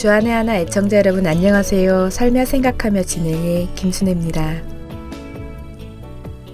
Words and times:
주안의 0.00 0.32
하나 0.32 0.56
애청자 0.56 0.96
여러분 0.96 1.26
안녕하세요. 1.26 2.08
살며 2.08 2.46
생각하며 2.46 3.02
진행해 3.02 3.68
김순혜입니다. 3.74 4.62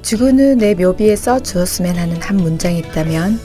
죽은 0.03 0.41
후 0.41 0.57
내 0.57 0.75
묘비에 0.75 1.15
써 1.15 1.39
주었으면 1.39 1.95
하는 1.95 2.21
한 2.21 2.39
문장이 2.39 2.81
있다면 2.81 3.39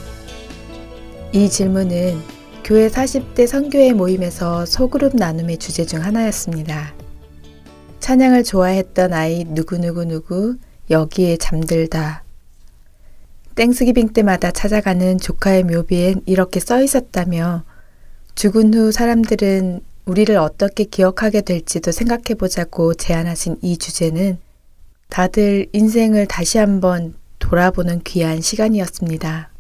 이 1.33 1.47
질문은 1.47 2.17
교회 2.63 2.87
40대 2.87 3.45
선교회 3.45 3.93
모임에서 3.93 4.65
소그룹 4.65 5.15
나눔의 5.17 5.59
주제 5.59 5.85
중 5.85 6.03
하나였습니다. 6.03 6.95
찬양을 7.99 8.43
좋아했던 8.43 9.13
아이 9.13 9.43
누구누구누구 9.49 10.57
여기에 10.89 11.37
잠들다. 11.37 12.23
땡스기빙 13.53 14.13
때마다 14.13 14.49
찾아가는 14.49 15.19
조카의 15.19 15.65
묘비엔 15.65 16.21
이렇게 16.25 16.59
써 16.59 16.81
있었다며 16.81 17.65
죽은 18.33 18.73
후 18.73 18.91
사람들은 18.91 19.90
우리를 20.05 20.35
어떻게 20.37 20.83
기억하게 20.83 21.41
될지도 21.41 21.91
생각해 21.91 22.35
보자고 22.37 22.93
제안하신 22.93 23.57
이 23.61 23.77
주제는 23.77 24.39
다들 25.09 25.67
인생을 25.73 26.25
다시 26.27 26.57
한번 26.57 27.13
돌아보는 27.39 28.01
귀한 28.03 28.41
시간이었습니다. 28.41 29.51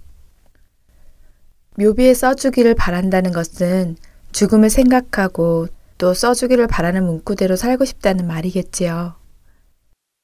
묘비에 1.77 2.13
써주기를 2.13 2.75
바란다는 2.75 3.31
것은 3.31 3.97
죽음을 4.31 4.69
생각하고 4.69 5.67
또 5.97 6.13
써주기를 6.13 6.67
바라는 6.67 7.05
문구대로 7.05 7.55
살고 7.55 7.85
싶다는 7.85 8.27
말이겠지요. 8.27 9.15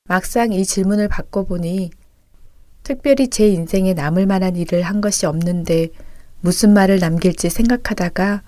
막상 0.06 0.54
이 0.54 0.66
질문을 0.66 1.08
받고 1.10 1.46
보니 1.46 1.92
특별히 2.84 3.28
제 3.28 3.50
인생에 3.50 3.94
남을 3.94 4.26
만한 4.26 4.56
일을 4.56 4.82
한 4.82 5.02
것이 5.02 5.26
없는데 5.26 5.90
무슨 6.40 6.74
말을 6.74 7.00
남길지 7.00 7.50
생각하다가 7.50 8.44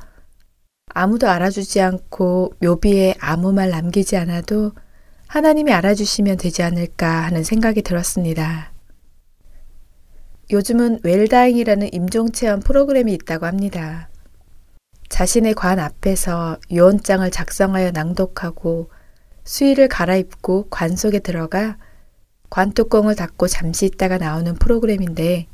아무도 0.89 1.29
알아주지 1.29 1.81
않고 1.81 2.53
묘비에 2.59 3.15
아무 3.19 3.53
말 3.53 3.69
남기지 3.69 4.17
않아도 4.17 4.73
하나님이 5.27 5.71
알아주시면 5.71 6.37
되지 6.37 6.63
않을까 6.63 7.07
하는 7.07 7.43
생각이 7.43 7.81
들었습니다. 7.83 8.71
요즘은 10.51 11.01
웰다잉이라는 11.03 11.93
임종체험 11.93 12.61
프로그램이 12.61 13.13
있다고 13.13 13.45
합니다. 13.45 14.09
자신의 15.09 15.53
관 15.53 15.79
앞에서 15.79 16.57
유언장을 16.71 17.29
작성하여 17.29 17.91
낭독하고 17.91 18.89
수의를 19.43 19.87
갈아입고 19.87 20.69
관 20.69 20.95
속에 20.95 21.19
들어가 21.19 21.77
관 22.49 22.71
뚜껑을 22.71 23.15
닫고 23.15 23.47
잠시 23.47 23.85
있다가 23.85 24.17
나오는 24.17 24.55
프로그램인데 24.55 25.47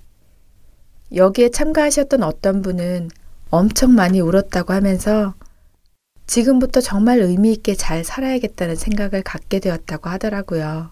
여기에 1.13 1.49
참가하셨던 1.49 2.23
어떤 2.23 2.61
분은 2.61 3.09
엄청 3.55 3.95
많이 3.95 4.19
울었다고 4.19 4.73
하면서 4.73 5.33
지금부터 6.27 6.81
정말 6.81 7.19
의미 7.19 7.53
있게 7.53 7.73
잘 7.73 8.03
살아야겠다는 8.03 8.75
생각을 8.75 9.23
갖게 9.23 9.59
되었다고 9.59 10.09
하더라고요. 10.09 10.91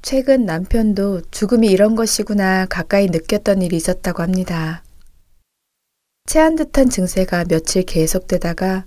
최근 0.00 0.46
남편도 0.46 1.22
죽음이 1.30 1.68
이런 1.68 1.94
것이구나 1.94 2.64
가까이 2.66 3.08
느꼈던 3.08 3.60
일이 3.60 3.76
있었다고 3.76 4.22
합니다. 4.22 4.82
체한 6.24 6.56
듯한 6.56 6.88
증세가 6.88 7.44
며칠 7.44 7.82
계속되다가 7.82 8.86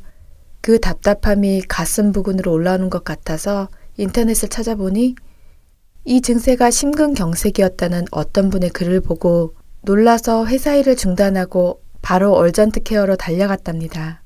그 0.62 0.79
답답함이 0.79 1.66
가슴 1.68 2.12
부근으로 2.12 2.51
올라오는 2.51 2.90
것 2.90 3.03
같아서 3.03 3.69
인터넷을 3.97 4.50
찾아보니 4.50 5.13
이 6.06 6.22
증세가 6.22 6.72
심근경색이었다는 6.72 8.06
어떤 8.09 8.50
분의 8.50 8.72
글을 8.72 9.01
보고 9.01 9.53
놀라서 9.85 10.47
회사 10.47 10.73
일을 10.73 10.96
중단하고 10.96 11.79
바로 12.01 12.34
얼전트 12.34 12.81
케어로 12.81 13.18
달려갔답니다. 13.18 14.23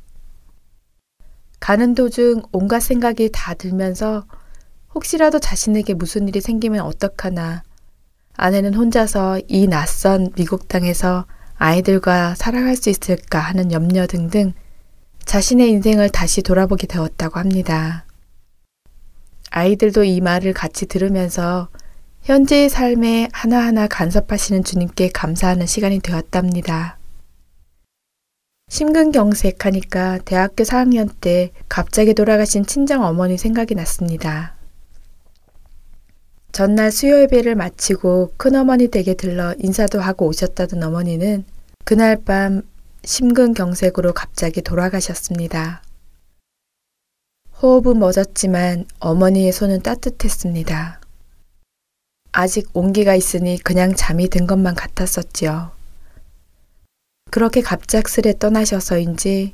가는 1.59 1.93
도중 1.93 2.43
온갖 2.53 2.79
생각이 2.79 3.29
다 3.33 3.53
들면서 3.53 4.25
혹시라도 4.95 5.39
자신에게 5.39 5.95
무슨 5.95 6.29
일이 6.29 6.39
생기면 6.39 6.85
어떡하나. 6.85 7.63
아내는 8.37 8.73
혼자서 8.73 9.41
이 9.49 9.67
낯선 9.67 10.31
미국 10.37 10.69
땅에서 10.69 11.25
아이들과 11.57 12.35
살아갈 12.35 12.77
수 12.77 12.89
있을까 12.89 13.39
하는 13.39 13.73
염려 13.73 14.07
등등 14.07 14.53
자신의 15.25 15.69
인생을 15.71 16.09
다시 16.09 16.41
돌아보게 16.41 16.87
되었다고 16.87 17.37
합니다. 17.37 18.05
아이들도 19.51 20.05
이 20.05 20.21
말을 20.21 20.53
같이 20.53 20.85
들으면서 20.85 21.67
현재의 22.29 22.69
삶에 22.69 23.27
하나하나 23.33 23.87
간섭하시는 23.87 24.63
주님께 24.63 25.09
감사하는 25.11 25.65
시간이 25.65 25.97
되었답니다. 25.97 26.99
심근경색하니까 28.67 30.19
대학교 30.25 30.63
4학년 30.63 31.09
때 31.21 31.49
갑자기 31.67 32.13
돌아가신 32.13 32.67
친정 32.67 33.03
어머니 33.03 33.35
생각이 33.35 33.73
났습니다. 33.73 34.53
전날 36.51 36.91
수요 36.91 37.19
예배를 37.21 37.55
마치고 37.55 38.33
큰어머니 38.37 38.89
댁에 38.89 39.15
들러 39.15 39.55
인사도 39.57 39.99
하고 39.99 40.27
오셨다던 40.27 40.83
어머니는 40.83 41.45
그날 41.83 42.15
밤 42.23 42.61
심근경색으로 43.05 44.13
갑자기 44.13 44.61
돌아가셨습니다. 44.61 45.81
호흡은 47.59 47.97
멎었지만 47.97 48.85
어머니의 48.99 49.51
손은 49.51 49.81
따뜻했습니다. 49.81 50.98
아직 52.31 52.69
온기가 52.73 53.15
있으니 53.15 53.57
그냥 53.57 53.95
잠이 53.95 54.29
든 54.29 54.47
것만 54.47 54.75
같았었지요. 54.75 55.71
그렇게 57.31 57.61
갑작스레 57.61 58.39
떠나셔서인지 58.39 59.53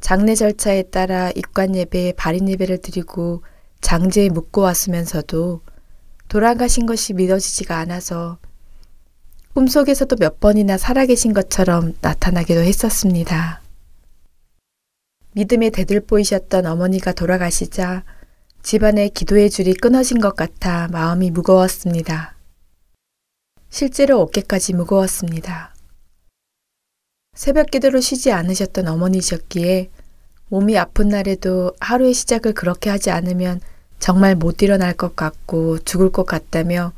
장례 0.00 0.34
절차에 0.34 0.82
따라 0.84 1.30
입관 1.34 1.74
예배에 1.74 2.12
발인 2.12 2.48
예배를 2.48 2.78
드리고 2.78 3.42
장제에 3.80 4.28
묻고 4.28 4.62
왔으면서도 4.62 5.60
돌아가신 6.28 6.86
것이 6.86 7.12
믿어지지가 7.14 7.78
않아서 7.78 8.38
꿈속에서도 9.54 10.16
몇 10.16 10.40
번이나 10.40 10.76
살아계신 10.76 11.32
것처럼 11.32 11.94
나타나기도 12.00 12.60
했었습니다. 12.60 13.62
믿음의 15.32 15.70
대들보이셨던 15.70 16.66
어머니가 16.66 17.12
돌아가시자 17.12 18.04
집안의 18.64 19.10
기도의 19.10 19.50
줄이 19.50 19.74
끊어진 19.74 20.22
것 20.22 20.36
같아 20.36 20.88
마음이 20.88 21.30
무거웠습니다. 21.30 22.34
실제로 23.68 24.22
어깨까지 24.22 24.72
무거웠습니다. 24.72 25.74
새벽 27.34 27.70
기도로 27.70 28.00
쉬지 28.00 28.32
않으셨던 28.32 28.88
어머니셨기에 28.88 29.90
몸이 30.48 30.78
아픈 30.78 31.08
날에도 31.08 31.74
하루의 31.78 32.14
시작을 32.14 32.54
그렇게 32.54 32.88
하지 32.88 33.10
않으면 33.10 33.60
정말 33.98 34.34
못 34.34 34.62
일어날 34.62 34.94
것 34.94 35.14
같고 35.14 35.80
죽을 35.80 36.10
것 36.10 36.24
같다며 36.24 36.94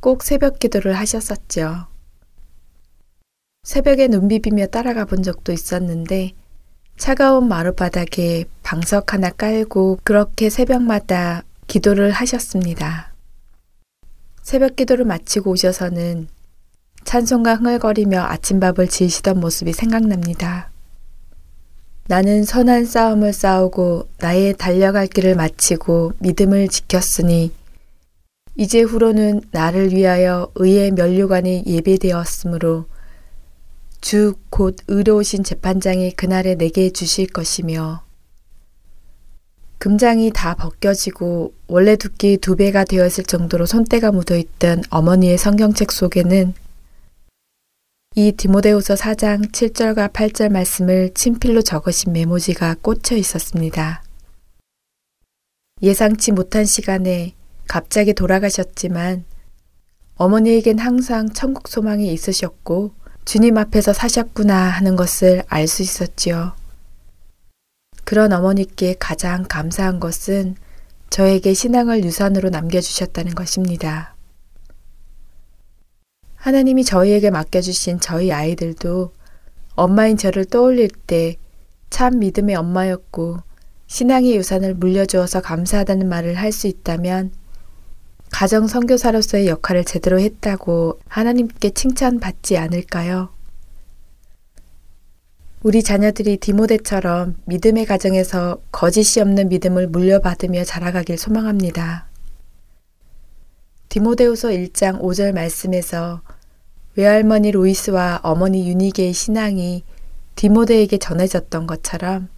꼭 0.00 0.22
새벽 0.22 0.58
기도를 0.58 0.92
하셨었죠. 0.92 1.86
새벽에 3.62 4.08
눈 4.08 4.28
비비며 4.28 4.66
따라가 4.66 5.06
본 5.06 5.22
적도 5.22 5.52
있었는데 5.52 6.34
차가운 6.96 7.46
마룻바닥에 7.48 8.46
방석 8.62 9.12
하나 9.12 9.30
깔고 9.30 9.98
그렇게 10.02 10.48
새벽마다 10.48 11.44
기도를 11.66 12.10
하셨습니다. 12.10 13.12
새벽 14.42 14.76
기도를 14.76 15.04
마치고 15.04 15.50
오셔서는 15.50 16.28
찬송가 17.04 17.56
흥얼거리며 17.56 18.20
아침밥을 18.20 18.88
지으시던 18.88 19.38
모습이 19.40 19.72
생각납니다. 19.72 20.70
나는 22.08 22.44
선한 22.44 22.86
싸움을 22.86 23.32
싸우고 23.32 24.08
나의 24.18 24.54
달려갈 24.56 25.06
길을 25.06 25.34
마치고 25.34 26.12
믿음을 26.18 26.68
지켰으니 26.68 27.52
이제 28.54 28.80
후로는 28.80 29.42
나를 29.50 29.92
위하여 29.92 30.50
의의 30.54 30.92
면류관이 30.92 31.64
예배되었으므로 31.66 32.86
주 34.00 34.34
곧 34.50 34.76
의로우신 34.88 35.44
재판장이 35.44 36.12
그날에 36.12 36.54
내게 36.54 36.90
주실 36.90 37.26
것이며 37.26 38.02
금장이 39.78 40.30
다 40.34 40.54
벗겨지고 40.54 41.52
원래 41.66 41.96
두께 41.96 42.36
두 42.38 42.56
배가 42.56 42.84
되었을 42.84 43.24
정도로 43.24 43.66
손때가 43.66 44.10
묻어있던 44.12 44.84
어머니의 44.90 45.36
성경책 45.38 45.92
속에는 45.92 46.54
이 48.14 48.32
디모데후서 48.32 48.94
4장 48.94 49.52
7절과 49.52 50.12
8절 50.12 50.50
말씀을 50.50 51.12
친필로 51.12 51.60
적으신 51.60 52.14
메모지가 52.14 52.76
꽂혀 52.80 53.14
있었습니다. 53.16 54.02
예상치 55.82 56.32
못한 56.32 56.64
시간에 56.64 57.34
갑자기 57.68 58.14
돌아가셨지만 58.14 59.24
어머니에겐 60.14 60.78
항상 60.78 61.28
천국 61.28 61.68
소망이 61.68 62.10
있으셨고 62.10 62.92
주님 63.26 63.58
앞에서 63.58 63.92
사셨구나 63.92 64.56
하는 64.56 64.96
것을 64.96 65.42
알 65.48 65.66
수 65.68 65.82
있었지요. 65.82 66.54
그런 68.04 68.32
어머니께 68.32 68.96
가장 68.98 69.44
감사한 69.46 70.00
것은 70.00 70.56
저에게 71.10 71.52
신앙을 71.52 72.04
유산으로 72.04 72.48
남겨주셨다는 72.48 73.34
것입니다. 73.34 74.14
하나님이 76.36 76.84
저희에게 76.84 77.30
맡겨주신 77.30 78.00
저희 78.00 78.32
아이들도 78.32 79.12
엄마인 79.74 80.16
저를 80.16 80.46
떠올릴 80.46 80.88
때 80.88 81.36
참 81.90 82.18
믿음의 82.18 82.56
엄마였고 82.56 83.38
신앙의 83.86 84.36
유산을 84.36 84.74
물려주어서 84.74 85.40
감사하다는 85.40 86.08
말을 86.08 86.34
할 86.34 86.52
수 86.52 86.66
있다면 86.66 87.32
가정 88.30 88.66
선교사로서의 88.66 89.46
역할을 89.48 89.84
제대로 89.84 90.20
했다고 90.20 91.00
하나님께 91.08 91.70
칭찬받지 91.70 92.58
않을까요? 92.58 93.30
우리 95.62 95.82
자녀들이 95.82 96.36
디모데처럼 96.36 97.36
믿음의 97.46 97.86
가정에서 97.86 98.60
거짓이 98.70 99.20
없는 99.20 99.48
믿음을 99.48 99.88
물려받으며 99.88 100.64
자라가길 100.64 101.18
소망합니다. 101.18 102.06
디모데후서 103.88 104.48
1장 104.48 105.00
5절 105.00 105.32
말씀에서 105.32 106.20
외할머니 106.94 107.50
로이스와 107.50 108.20
어머니 108.22 108.68
유니게의 108.68 109.12
신앙이 109.12 109.82
디모데에게 110.34 110.98
전해졌던 110.98 111.66
것처럼 111.66 112.28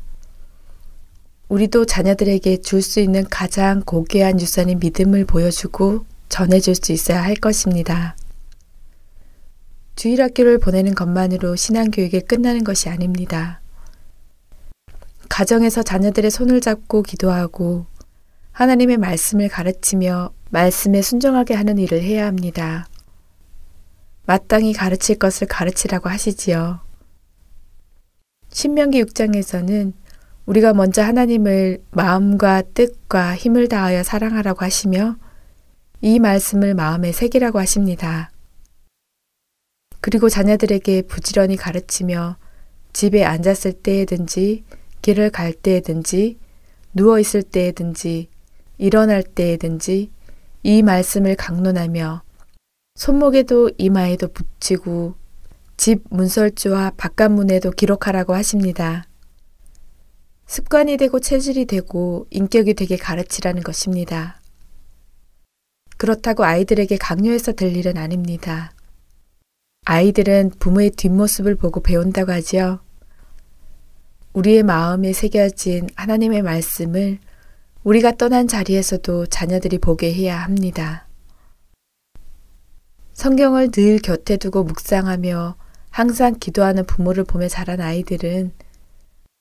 우리도 1.48 1.86
자녀들에게 1.86 2.58
줄 2.58 2.82
수 2.82 3.00
있는 3.00 3.24
가장 3.28 3.80
고귀한 3.80 4.40
유산인 4.40 4.80
믿음을 4.80 5.24
보여주고 5.24 6.04
전해줄 6.28 6.74
수 6.74 6.92
있어야 6.92 7.22
할 7.22 7.34
것입니다. 7.36 8.16
주일학교를 9.96 10.58
보내는 10.58 10.94
것만으로 10.94 11.56
신앙교육이 11.56 12.20
끝나는 12.20 12.64
것이 12.64 12.88
아닙니다. 12.88 13.60
가정에서 15.28 15.82
자녀들의 15.82 16.30
손을 16.30 16.60
잡고 16.60 17.02
기도하고 17.02 17.86
하나님의 18.52 18.98
말씀을 18.98 19.48
가르치며 19.48 20.32
말씀에 20.50 21.02
순종하게 21.02 21.54
하는 21.54 21.78
일을 21.78 22.02
해야 22.02 22.26
합니다. 22.26 22.86
마땅히 24.26 24.72
가르칠 24.72 25.16
것을 25.16 25.46
가르치라고 25.46 26.10
하시지요. 26.10 26.80
신명기 28.50 29.02
6장에서는 29.02 29.92
우리가 30.48 30.72
먼저 30.72 31.02
하나님을 31.02 31.82
마음과 31.90 32.62
뜻과 32.72 33.36
힘을 33.36 33.68
다하여 33.68 34.02
사랑하라고 34.02 34.64
하시며 34.64 35.16
이 36.00 36.18
말씀을 36.18 36.72
마음에 36.74 37.12
새기라고 37.12 37.58
하십니다. 37.58 38.30
그리고 40.00 40.30
자녀들에게 40.30 41.02
부지런히 41.02 41.56
가르치며 41.56 42.38
집에 42.94 43.24
앉았을 43.24 43.74
때에든지 43.74 44.64
길을 45.02 45.30
갈 45.30 45.52
때에든지 45.52 46.38
누워 46.94 47.18
있을 47.18 47.42
때에든지 47.42 48.30
일어날 48.78 49.22
때에든지 49.22 50.10
이 50.62 50.82
말씀을 50.82 51.36
강론하며 51.36 52.22
손목에도 52.94 53.70
이마에도 53.76 54.28
붙이고 54.28 55.14
집 55.76 56.04
문설주와 56.08 56.92
바깥문에도 56.96 57.72
기록하라고 57.72 58.34
하십니다. 58.34 59.07
습관이 60.48 60.96
되고 60.96 61.20
체질이 61.20 61.66
되고 61.66 62.26
인격이 62.30 62.72
되게 62.72 62.96
가르치라는 62.96 63.62
것입니다. 63.62 64.40
그렇다고 65.98 66.44
아이들에게 66.44 66.96
강요해서 66.96 67.52
될 67.52 67.76
일은 67.76 67.98
아닙니다. 67.98 68.72
아이들은 69.84 70.52
부모의 70.58 70.90
뒷모습을 70.92 71.54
보고 71.56 71.80
배운다고 71.80 72.32
하지요. 72.32 72.80
우리의 74.32 74.62
마음에 74.62 75.12
새겨진 75.12 75.88
하나님의 75.96 76.40
말씀을 76.40 77.18
우리가 77.84 78.12
떠난 78.12 78.48
자리에서도 78.48 79.26
자녀들이 79.26 79.76
보게 79.76 80.14
해야 80.14 80.38
합니다. 80.38 81.06
성경을 83.12 83.70
늘 83.70 83.98
곁에 83.98 84.38
두고 84.38 84.64
묵상하며 84.64 85.56
항상 85.90 86.38
기도하는 86.38 86.86
부모를 86.86 87.24
보며 87.24 87.48
자란 87.48 87.82
아이들은 87.82 88.52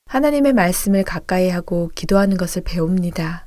하나님의 0.08 0.54
말씀을 0.54 1.04
가까이 1.04 1.50
하고 1.50 1.90
기도하는 1.94 2.38
것을 2.38 2.62
배웁니다. 2.62 3.46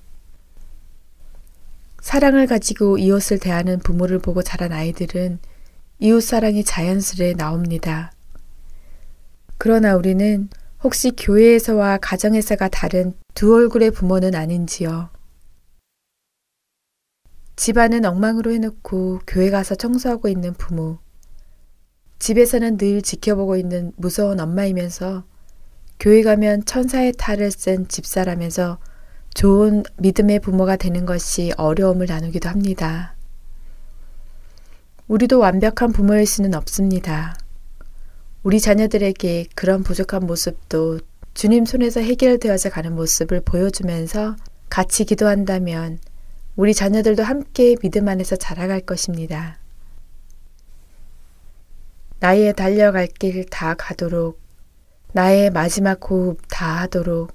사랑을 2.01 2.45
가지고 2.45 2.99
이웃을 2.99 3.39
대하는 3.39 3.79
부모를 3.79 4.19
보고 4.19 4.43
자란 4.43 4.71
아이들은 4.71 5.39
이웃 5.99 6.21
사랑이 6.21 6.63
자연스레 6.63 7.33
나옵니다. 7.33 8.11
그러나 9.57 9.95
우리는 9.95 10.49
혹시 10.83 11.11
교회에서와 11.11 11.97
가정에서가 11.97 12.67
다른 12.67 13.13
두 13.33 13.55
얼굴의 13.55 13.89
부모는 13.89 14.35
아닌지요? 14.35 15.09
집안은 17.55 18.05
엉망으로 18.05 18.51
해놓고 18.51 19.21
교회 19.25 19.49
가서 19.49 19.73
청소하고 19.73 20.27
있는 20.27 20.53
부모. 20.53 20.99
집에서는 22.19 22.77
늘 22.77 23.01
지켜보고 23.01 23.57
있는 23.57 23.93
무서운 23.95 24.39
엄마이면서 24.39 25.23
교회 26.01 26.23
가면 26.23 26.65
천사의 26.65 27.13
탈을 27.15 27.51
쓴 27.51 27.87
집사라면서 27.87 28.79
좋은 29.35 29.83
믿음의 29.97 30.39
부모가 30.39 30.75
되는 30.75 31.05
것이 31.05 31.53
어려움을 31.57 32.07
나누기도 32.07 32.49
합니다. 32.49 33.13
우리도 35.07 35.37
완벽한 35.37 35.91
부모일 35.91 36.25
수는 36.25 36.55
없습니다. 36.55 37.37
우리 38.41 38.59
자녀들에게 38.59 39.45
그런 39.53 39.83
부족한 39.83 40.25
모습도 40.25 41.01
주님 41.35 41.65
손에서 41.65 41.99
해결되어져 41.99 42.71
가는 42.71 42.95
모습을 42.95 43.41
보여주면서 43.41 44.37
같이 44.69 45.05
기도한다면 45.05 45.99
우리 46.55 46.73
자녀들도 46.73 47.21
함께 47.21 47.75
믿음 47.75 48.07
안에서 48.07 48.37
자라갈 48.37 48.81
것입니다. 48.81 49.59
나의 52.19 52.55
달려갈 52.55 53.05
길 53.05 53.45
다 53.45 53.75
가도록 53.75 54.40
나의 55.13 55.49
마지막 55.49 55.99
호흡 56.09 56.37
다 56.49 56.65
하도록 56.81 57.31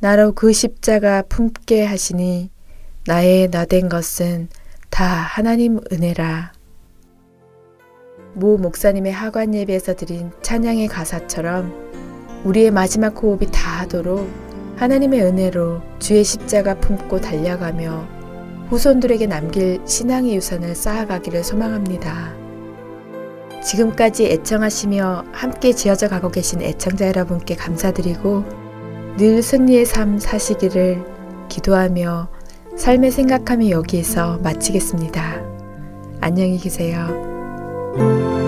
나로 0.00 0.32
그 0.32 0.52
십자가 0.52 1.22
품게 1.22 1.84
하시니 1.84 2.50
나의 3.06 3.48
나된 3.48 3.88
것은 3.88 4.48
다 4.88 5.04
하나님 5.04 5.78
은혜라. 5.92 6.52
모 8.34 8.56
목사님의 8.56 9.12
하관 9.12 9.54
예배에서 9.54 9.94
드린 9.94 10.32
찬양의 10.42 10.88
가사처럼 10.88 12.42
우리의 12.44 12.72
마지막 12.72 13.22
호흡이 13.22 13.46
다 13.52 13.82
하도록 13.82 14.28
하나님의 14.76 15.22
은혜로 15.22 15.82
주의 16.00 16.24
십자가 16.24 16.74
품고 16.74 17.20
달려가며 17.20 18.08
후손들에게 18.68 19.26
남길 19.26 19.80
신앙의 19.86 20.34
유산을 20.34 20.74
쌓아가기를 20.74 21.44
소망합니다. 21.44 22.39
지금까지 23.62 24.26
애청하시며 24.26 25.24
함께 25.32 25.72
지어져 25.72 26.08
가고 26.08 26.30
계신 26.30 26.62
애청자 26.62 27.06
여러분께 27.06 27.54
감사드리고 27.54 28.44
늘 29.18 29.42
승리의 29.42 29.84
삶 29.84 30.18
사시기를 30.18 31.04
기도하며 31.48 32.28
삶의 32.76 33.10
생각함이 33.10 33.70
여기에서 33.70 34.38
마치겠습니다. 34.38 35.42
안녕히 36.20 36.58
계세요. 36.58 38.39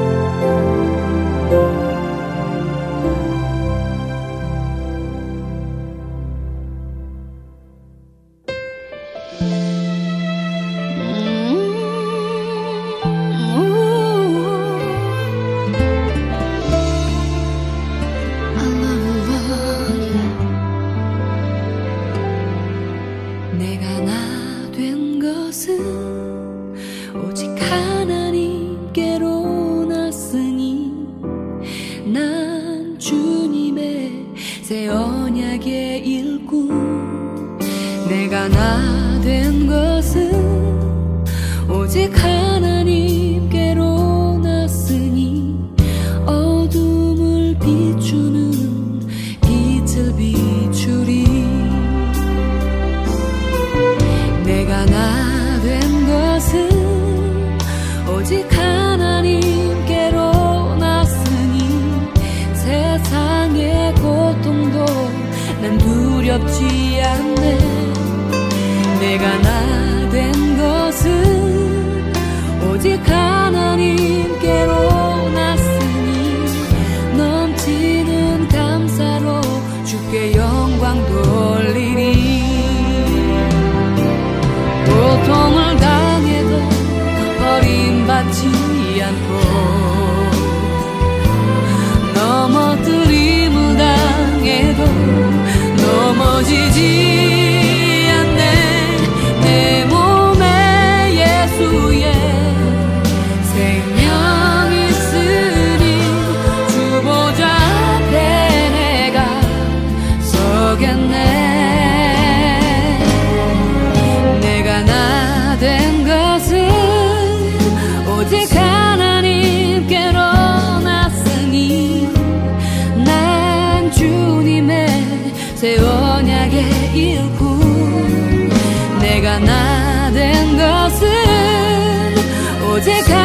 오직 132.82 133.21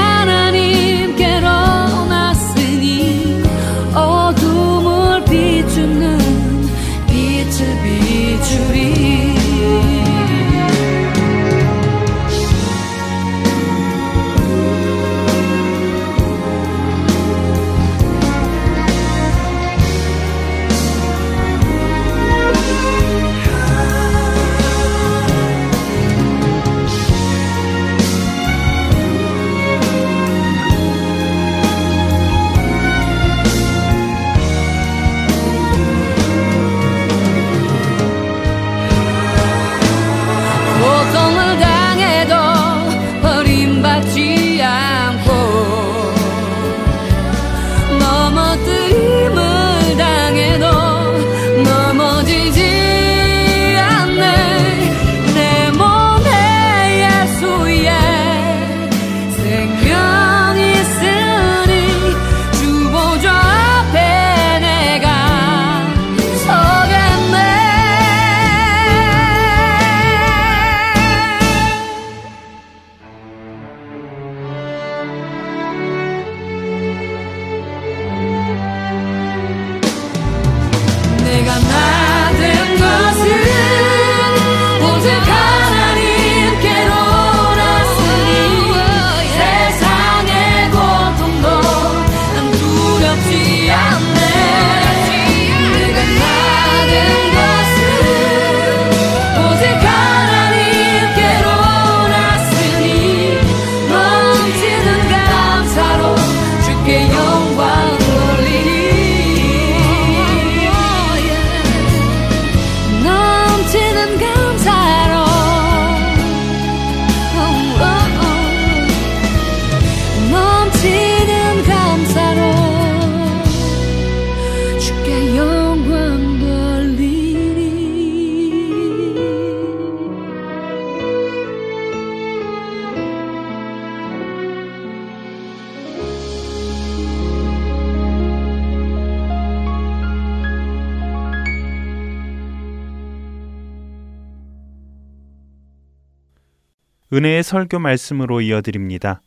은혜의 147.17 147.41
설교 147.41 147.79
말씀으로 147.79 148.41
이어드립니다. 148.41 149.21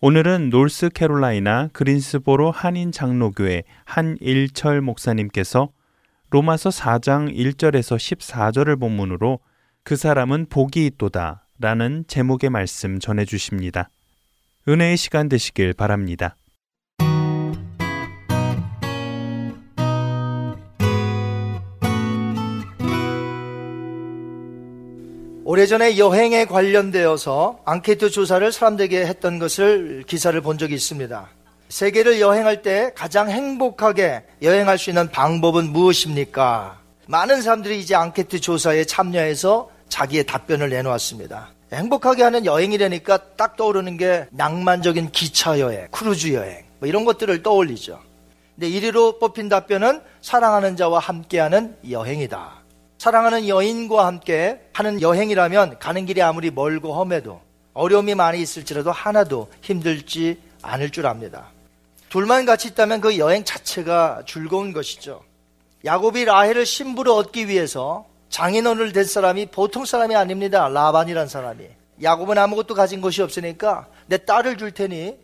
오늘은 0.00 0.50
노스캐롤라이나 0.50 1.68
그린스보로 1.72 2.50
한인 2.50 2.90
장로교회 2.90 3.62
한일철 3.84 4.80
목사님께서 4.80 5.68
로마서 6.30 6.70
4장 6.70 7.32
1절에서 7.32 7.98
14절을 7.98 8.80
본문으로 8.80 9.38
그 9.84 9.94
사람은 9.94 10.46
복이 10.50 10.84
있도다 10.86 11.46
라는 11.60 12.02
제목의 12.08 12.50
말씀 12.50 12.98
전해 12.98 13.24
주십니다. 13.24 13.88
은혜의 14.66 14.96
시간 14.96 15.28
되시길 15.28 15.74
바랍니다. 15.74 16.34
오래전에 25.46 25.98
여행에 25.98 26.46
관련되어서 26.46 27.60
앙케이트 27.66 28.08
조사를 28.08 28.50
사람들에게 28.50 29.04
했던 29.04 29.38
것을 29.38 30.02
기사를 30.06 30.40
본 30.40 30.56
적이 30.56 30.74
있습니다. 30.76 31.28
세계를 31.68 32.18
여행할 32.18 32.62
때 32.62 32.92
가장 32.94 33.28
행복하게 33.28 34.24
여행할 34.40 34.78
수 34.78 34.88
있는 34.88 35.10
방법은 35.10 35.70
무엇입니까? 35.70 36.78
많은 37.08 37.42
사람들이 37.42 37.78
이제 37.78 37.94
앙케이트 37.94 38.40
조사에 38.40 38.84
참여해서 38.84 39.68
자기의 39.90 40.24
답변을 40.24 40.70
내놓았습니다. 40.70 41.50
행복하게 41.74 42.22
하는 42.22 42.46
여행이라니까 42.46 43.36
딱 43.36 43.56
떠오르는 43.58 43.98
게 43.98 44.26
낭만적인 44.30 45.10
기차 45.10 45.60
여행, 45.60 45.88
크루즈 45.90 46.32
여행, 46.32 46.64
뭐 46.78 46.88
이런 46.88 47.04
것들을 47.04 47.42
떠올리죠. 47.42 48.00
근데 48.54 48.70
1위로 48.70 49.20
뽑힌 49.20 49.50
답변은 49.50 50.00
사랑하는 50.22 50.76
자와 50.76 51.00
함께하는 51.00 51.76
여행이다. 51.90 52.63
사랑하는 53.04 53.48
여인과 53.48 54.06
함께 54.06 54.58
하는 54.72 55.02
여행이라면 55.02 55.78
가는 55.78 56.06
길이 56.06 56.22
아무리 56.22 56.50
멀고 56.50 56.94
험해도 56.94 57.38
어려움이 57.74 58.14
많이 58.14 58.40
있을지라도 58.40 58.92
하나도 58.92 59.50
힘들지 59.60 60.40
않을 60.62 60.88
줄 60.88 61.06
압니다. 61.06 61.50
둘만 62.08 62.46
같이 62.46 62.68
있다면 62.68 63.02
그 63.02 63.18
여행 63.18 63.44
자체가 63.44 64.22
즐거운 64.26 64.72
것이죠. 64.72 65.22
야곱이 65.84 66.24
라헬을 66.24 66.64
신부로 66.64 67.14
얻기 67.16 67.46
위해서 67.46 68.06
장인어른을 68.30 68.92
된 68.94 69.04
사람이 69.04 69.50
보통 69.50 69.84
사람이 69.84 70.16
아닙니다. 70.16 70.66
라반이란 70.68 71.28
사람이. 71.28 71.66
야곱은 72.02 72.38
아무것도 72.38 72.74
가진 72.74 73.02
것이 73.02 73.20
없으니까 73.20 73.86
내 74.06 74.16
딸을 74.16 74.56
줄 74.56 74.70
테니 74.70 75.18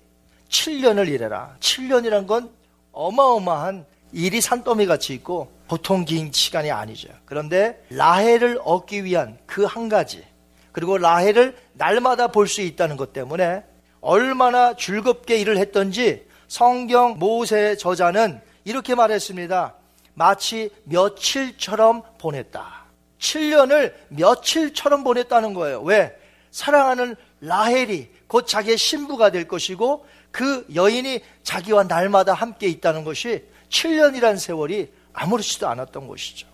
7년을 0.50 1.08
일해라. 1.08 1.56
7년이란 1.60 2.26
건 2.26 2.50
어마어마한 2.92 3.86
일이 4.12 4.42
산더미 4.42 4.84
같이 4.84 5.14
있고 5.14 5.50
보통 5.70 6.04
긴 6.04 6.32
시간이 6.32 6.72
아니죠. 6.72 7.08
그런데 7.24 7.80
라헬을 7.90 8.58
얻기 8.64 9.04
위한 9.04 9.38
그 9.46 9.64
한 9.66 9.88
가지 9.88 10.24
그리고 10.72 10.98
라헬을 10.98 11.56
날마다 11.74 12.26
볼 12.26 12.48
수 12.48 12.60
있다는 12.60 12.96
것 12.96 13.12
때문에 13.12 13.62
얼마나 14.00 14.74
즐겁게 14.74 15.36
일을 15.36 15.58
했던지 15.58 16.26
성경 16.48 17.20
모세 17.20 17.76
저자는 17.76 18.40
이렇게 18.64 18.96
말했습니다. 18.96 19.74
마치 20.14 20.70
며칠처럼 20.82 22.02
보냈다. 22.18 22.86
7년을 23.20 23.94
며칠처럼 24.08 25.04
보냈다는 25.04 25.54
거예요. 25.54 25.82
왜? 25.82 26.16
사랑하는 26.50 27.14
라헬이 27.42 28.10
곧 28.26 28.48
자기의 28.48 28.76
신부가 28.76 29.30
될 29.30 29.46
것이고 29.46 30.04
그 30.32 30.66
여인이 30.74 31.20
자기와 31.44 31.84
날마다 31.84 32.34
함께 32.34 32.66
있다는 32.66 33.04
것이 33.04 33.44
7년이란 33.68 34.36
세월이 34.36 34.98
아무렇지도 35.12 35.68
않았던 35.68 36.06
것이죠. 36.08 36.46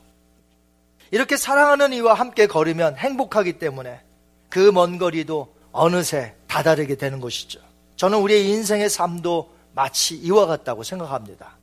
이렇게 1.10 1.36
사랑하는 1.36 1.92
이와 1.92 2.14
함께 2.14 2.46
걸으면 2.46 2.96
행복하기 2.96 3.58
때문에 3.58 4.00
그 4.48 4.72
먼 4.72 4.98
거리도 4.98 5.54
어느새 5.72 6.34
다다르게 6.46 6.96
되는 6.96 7.20
것이죠. 7.20 7.60
저는 7.96 8.18
우리의 8.18 8.48
인생의 8.48 8.88
삶도 8.90 9.50
마치 9.74 10.14
이와 10.16 10.46
같다고 10.46 10.82
생각합니다. 10.82 11.58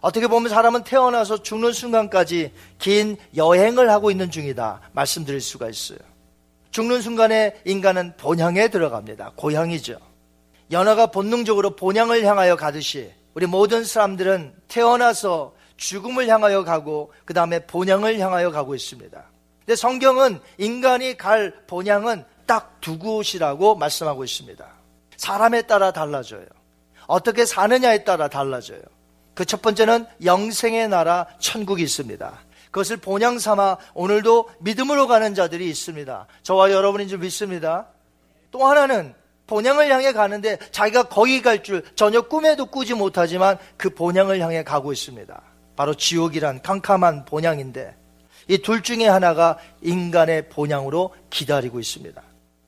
어떻게 0.00 0.26
보면 0.28 0.48
사람은 0.48 0.84
태어나서 0.84 1.42
죽는 1.42 1.72
순간까지 1.72 2.52
긴 2.78 3.18
여행을 3.36 3.90
하고 3.90 4.10
있는 4.10 4.30
중이다 4.30 4.80
말씀드릴 4.92 5.40
수가 5.42 5.68
있어요. 5.68 5.98
죽는 6.70 7.02
순간에 7.02 7.60
인간은 7.66 8.16
본향에 8.16 8.68
들어갑니다. 8.68 9.32
고향이죠. 9.36 9.98
연하가 10.70 11.06
본능적으로 11.08 11.76
본향을 11.76 12.24
향하여 12.24 12.56
가듯이 12.56 13.12
우리 13.34 13.46
모든 13.46 13.84
사람들은 13.84 14.54
태어나서 14.68 15.52
죽음을 15.80 16.28
향하여 16.28 16.62
가고 16.62 17.12
그 17.24 17.32
다음에 17.34 17.66
본향을 17.66 18.18
향하여 18.18 18.50
가고 18.50 18.74
있습니다. 18.74 19.24
근데 19.60 19.76
성경은 19.76 20.40
인간이 20.58 21.16
갈 21.16 21.54
본향은 21.66 22.24
딱 22.46 22.78
두 22.80 22.98
곳이라고 22.98 23.74
말씀하고 23.76 24.24
있습니다. 24.24 24.66
사람에 25.16 25.62
따라 25.62 25.90
달라져요. 25.92 26.46
어떻게 27.06 27.44
사느냐에 27.44 28.04
따라 28.04 28.28
달라져요. 28.28 28.80
그 29.34 29.44
첫 29.44 29.62
번째는 29.62 30.06
영생의 30.24 30.88
나라 30.88 31.26
천국이 31.38 31.82
있습니다. 31.82 32.38
그것을 32.70 32.96
본향 32.98 33.38
삼아 33.38 33.78
오늘도 33.94 34.50
믿음으로 34.60 35.06
가는 35.06 35.34
자들이 35.34 35.68
있습니다. 35.68 36.26
저와 36.42 36.72
여러분인 36.72 37.08
줄 37.08 37.18
믿습니다. 37.18 37.88
또 38.50 38.66
하나는 38.66 39.14
본향을 39.46 39.90
향해 39.90 40.12
가는데 40.12 40.58
자기가 40.72 41.04
거기 41.04 41.42
갈 41.42 41.62
줄 41.62 41.84
전혀 41.96 42.22
꿈에도 42.22 42.66
꾸지 42.66 42.94
못하지만 42.94 43.58
그 43.76 43.90
본향을 43.90 44.40
향해 44.40 44.62
가고 44.64 44.92
있습니다. 44.92 45.40
바로 45.80 45.94
지옥이란 45.94 46.60
캄캄한 46.60 47.24
본향인데 47.24 47.96
이 48.48 48.58
둘 48.58 48.82
중에 48.82 49.08
하나가 49.08 49.56
인간의 49.80 50.50
본향으로 50.50 51.14
기다리고 51.30 51.80
있습니다. 51.80 52.20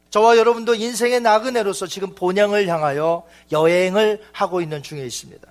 저와 0.08 0.38
여러분도 0.38 0.74
인생의 0.74 1.20
나그네로서 1.20 1.88
지금 1.88 2.14
본향을 2.14 2.68
향하여 2.68 3.24
여행을 3.50 4.22
하고 4.32 4.62
있는 4.62 4.82
중에 4.82 5.04
있습니다. 5.04 5.46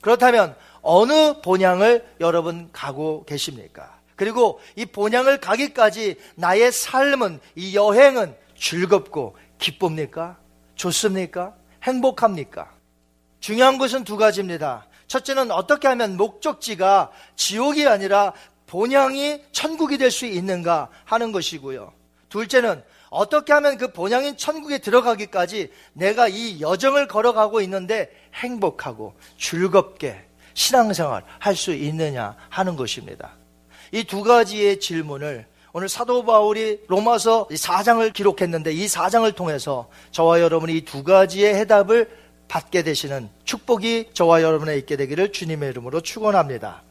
그렇다면 0.00 0.56
어느 0.80 1.42
본향을 1.42 2.06
여러분 2.20 2.70
가고 2.72 3.26
계십니까? 3.26 3.98
그리고 4.16 4.58
이 4.74 4.86
본향을 4.86 5.40
가기까지 5.40 6.16
나의 6.36 6.72
삶은 6.72 7.38
이 7.54 7.76
여행은 7.76 8.34
즐겁고 8.58 9.36
기쁩니까? 9.58 10.38
좋습니까? 10.76 11.52
행복합니까? 11.82 12.72
중요한 13.40 13.76
것은 13.76 14.04
두 14.04 14.16
가지입니다. 14.16 14.86
첫째는 15.14 15.52
어떻게 15.52 15.86
하면 15.86 16.16
목적지가 16.16 17.12
지옥이 17.36 17.86
아니라 17.86 18.32
본향이 18.66 19.42
천국이 19.52 19.96
될 19.98 20.10
수 20.10 20.26
있는가 20.26 20.88
하는 21.04 21.30
것이고요. 21.30 21.92
둘째는 22.28 22.82
어떻게 23.10 23.52
하면 23.52 23.78
그 23.78 23.92
본향인 23.92 24.36
천국에 24.36 24.78
들어가기까지 24.78 25.70
내가 25.92 26.26
이 26.26 26.60
여정을 26.60 27.06
걸어가고 27.06 27.60
있는데 27.60 28.10
행복하고 28.34 29.14
즐겁게 29.38 30.24
신앙생활 30.54 31.22
할 31.38 31.54
수 31.54 31.72
있느냐 31.72 32.34
하는 32.48 32.74
것입니다. 32.74 33.36
이 33.92 34.02
두 34.04 34.24
가지의 34.24 34.80
질문을 34.80 35.46
오늘 35.72 35.88
사도 35.88 36.24
바울이 36.24 36.80
로마서 36.88 37.46
4장을 37.48 38.12
기록했는데 38.12 38.72
이 38.72 38.86
4장을 38.86 39.32
통해서 39.36 39.88
저와 40.10 40.40
여러분이 40.40 40.76
이 40.76 40.84
두 40.84 41.04
가지의 41.04 41.54
해답을 41.54 42.23
받게 42.54 42.84
되시는 42.84 43.30
축복이 43.44 44.10
저와 44.14 44.40
여러분에 44.42 44.76
있게 44.78 44.96
되기를 44.96 45.32
주님의 45.32 45.70
이름으로 45.70 46.00
축원합니다. 46.02 46.82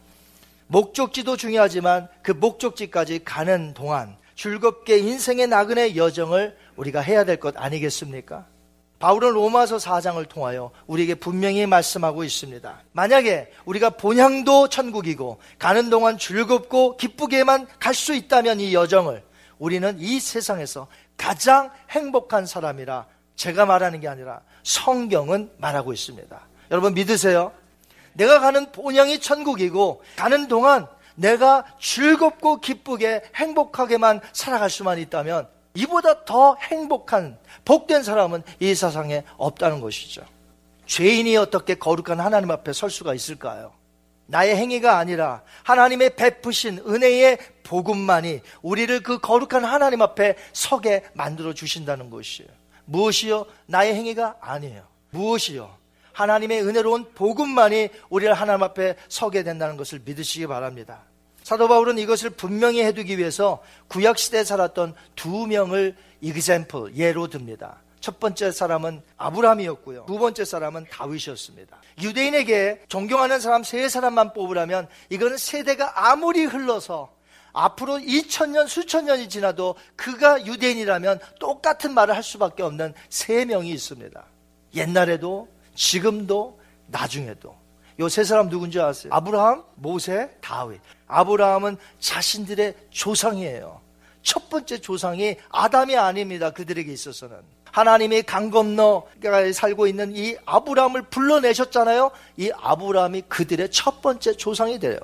목적지도 0.68 1.38
중요하지만 1.38 2.10
그 2.22 2.34
목적지까지 2.34 3.24
가는 3.24 3.74
동안 3.74 4.18
즐겁게 4.36 4.98
인생의 4.98 5.48
나그네 5.48 5.96
여정을 5.96 6.58
우리가 6.76 7.00
해야 7.00 7.24
될 7.24 7.38
것 7.38 7.56
아니겠습니까? 7.56 8.46
바울은 9.00 9.32
로마서 9.32 9.78
4장을 9.78 10.28
통하여 10.28 10.72
우리에게 10.86 11.16
분명히 11.16 11.66
말씀하고 11.66 12.26
있습니다. 12.26 12.82
만약에 12.92 13.50
우리가 13.64 13.92
본향도 13.92 14.68
천국이고 14.68 15.40
가는 15.60 15.90
동안 15.90 16.18
즐겁고 16.18 16.98
기쁘게만 16.98 17.68
갈 17.80 17.94
수 17.94 18.14
있다면 18.14 18.60
이 18.60 18.74
여정을 18.74 19.24
우리는 19.60 19.96
이 19.98 20.20
세상에서 20.20 20.88
가장 21.16 21.72
행복한 21.90 22.46
사람이라 22.46 23.06
제가 23.38 23.66
말하는 23.66 24.02
게 24.02 24.10
아니라 24.10 24.42
성경은 24.64 25.52
말하고 25.58 25.94
있습니다. 25.94 26.40
여러분 26.72 26.94
믿으세요? 26.94 27.52
내가 28.14 28.40
가는 28.40 28.72
본향이 28.72 29.20
천국이고 29.20 30.04
가는 30.16 30.48
동안 30.48 30.88
내가 31.16 31.66
즐겁고 31.80 32.60
기쁘게 32.60 33.24
행복하게만 33.36 34.22
살아갈 34.32 34.70
수만 34.70 35.00
있다면 35.00 35.48
이보다 35.76 36.26
더 36.26 36.56
행복한 36.62 37.38
복된 37.66 38.04
사람은 38.04 38.44
이 38.60 38.76
세상에 38.76 39.24
없다는 39.38 39.82
것이죠. 39.82 40.24
죄인이 40.86 41.36
어떻게 41.38 41.76
거룩한 41.76 42.20
하나님 42.20 42.52
앞에 42.52 42.74
설 42.74 42.90
수가 42.90 43.14
있을까요? 43.14 43.74
나의 44.26 44.56
행위가 44.56 44.98
아니라 44.98 45.42
하나님의 45.64 46.16
베푸신 46.16 46.80
은혜의 46.88 47.38
복음만이 47.64 48.42
우리를 48.62 49.04
그 49.04 49.20
거룩한 49.20 49.66
하나님 49.66 50.02
앞에 50.02 50.36
서게 50.54 51.04
만들어 51.14 51.54
주신다는 51.54 52.10
것이에요. 52.10 52.50
무엇이요? 52.86 53.46
나의 53.66 53.94
행위가 53.96 54.38
아니에요. 54.40 54.84
무엇이요? 55.12 55.84
하나님의 56.14 56.64
은혜로운 56.64 57.14
복음만이 57.14 57.90
우리를 58.10 58.34
하나님 58.34 58.64
앞에 58.64 58.96
서게 59.10 59.44
된다는 59.44 59.78
것을 59.78 60.02
믿으시기 60.06 60.48
바랍니다. 60.48 61.02
사도 61.44 61.68
바울은 61.68 61.98
이것을 61.98 62.30
분명히 62.30 62.84
해두기 62.84 63.18
위해서 63.18 63.62
구약 63.88 64.18
시대에 64.18 64.44
살았던 64.44 64.96
두 65.16 65.48
명을 65.48 65.96
example 66.22 66.96
예로 66.96 67.28
듭니다. 67.28 67.82
첫 68.00 68.20
번째 68.20 68.52
사람은 68.52 69.02
아브라함이었고요. 69.18 70.06
두 70.08 70.18
번째 70.18 70.46
사람은 70.46 70.88
다윗이었습니다. 70.92 71.78
유대인에게 72.02 72.82
존경하는 72.88 73.40
사람 73.40 73.64
세 73.64 73.88
사람만 73.88 74.34
뽑으라면 74.34 74.88
이거는 75.10 75.38
세대가 75.38 76.10
아무리 76.10 76.44
흘러서 76.44 77.14
앞으로 77.54 77.98
2000년 78.00 78.68
수천 78.68 79.06
년이 79.06 79.30
지나도 79.30 79.76
그가 79.96 80.46
유대인이라면 80.46 81.20
똑같은 81.40 81.94
말을 81.94 82.16
할 82.16 82.24
수밖에 82.24 82.64
없는 82.64 82.94
세 83.10 83.46
명이 83.46 83.70
있습니다. 83.72 84.24
옛날에도 84.76 85.48
지금도 85.76 86.60
나중에도 86.88 87.56
요 88.00 88.10
세 88.10 88.24
사람 88.24 88.50
누군지 88.50 88.80
아세요? 88.80 89.14
아브라함, 89.14 89.64
모세, 89.76 90.30
다윗. 90.42 90.82
아브라함은 91.08 91.78
자신들의 92.00 92.74
조상이에요. 92.90 93.82
첫 94.24 94.50
번째 94.50 94.80
조상이 94.80 95.36
아담이 95.50 95.96
아닙니다. 95.96 96.50
그들에게 96.50 96.92
있어서는. 96.92 97.38
하나님이 97.72 98.24
강 98.24 98.50
건너 98.50 99.04
살고 99.54 99.88
있는 99.88 100.16
이 100.16 100.36
아브라함을 100.46 101.04
불러내셨잖아요. 101.04 102.12
이 102.38 102.52
아브라함이 102.56 103.24
그들의 103.28 103.70
첫 103.72 104.02
번째 104.02 104.34
조상이 104.38 104.80
돼요. 104.80 104.98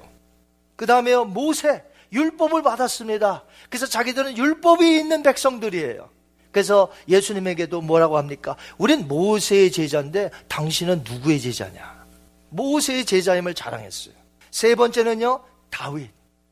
그 0.76 0.86
다음에 0.86 1.16
모세, 1.16 1.84
율법을 2.12 2.64
받았습니다. 2.64 3.44
그래서 3.70 3.86
자기들은 3.86 4.38
율법이 4.38 4.98
있는 4.98 5.24
백성들이에요. 5.24 6.10
그래서 6.52 6.92
예수님에게도 7.08 7.82
뭐라고 7.82 8.18
합니까? 8.18 8.56
우린 8.78 9.08
모세의 9.08 9.72
제자인데 9.72 10.32
당신은 10.48 11.04
누구의 11.08 11.40
제자냐? 11.40 12.06
모세의 12.50 13.06
제자임을 13.06 13.54
자랑했어요. 13.54 14.16
세 14.50 14.74
번째는요, 14.76 15.44
다윗. 15.70 16.10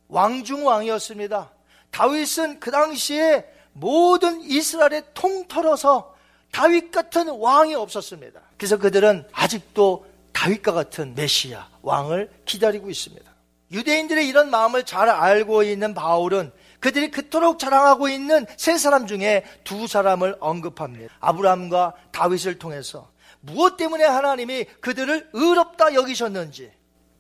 왕중왕이었습니다. 0.10 1.52
다윗은 1.92 2.60
그 2.60 2.70
당시에 2.72 3.46
모든 3.74 4.42
이스라엘의 4.42 5.04
통틀어서 5.14 6.16
다윗 6.52 6.92
같은 6.92 7.28
왕이 7.30 7.76
없었습니다. 7.76 8.40
그래서 8.58 8.78
그들은 8.78 9.28
아직도 9.32 10.06
다윗과 10.32 10.72
같은 10.72 11.16
메시아, 11.16 11.68
왕을 11.82 12.30
기다리고 12.46 12.90
있습니다. 12.90 13.27
유대인들의 13.72 14.28
이런 14.28 14.50
마음을 14.50 14.84
잘 14.84 15.10
알고 15.10 15.64
있는 15.64 15.94
바울은 15.94 16.52
그들이 16.80 17.12
그토록 17.12 17.60
자랑하고 17.60 18.08
있는 18.08 18.46
세 18.56 18.78
사람 18.78 19.08
중에 19.08 19.44
두 19.64 19.88
사람을 19.88 20.38
언급합니다. 20.40 21.14
아브라함과 21.20 21.94
다윗을 22.12 22.60
통해서 22.60 23.10
무엇 23.42 23.78
때문에 23.78 24.04
하나님이 24.06 24.66
그들을 24.82 25.30
의롭다 25.34 25.94
여기셨는지 25.94 26.72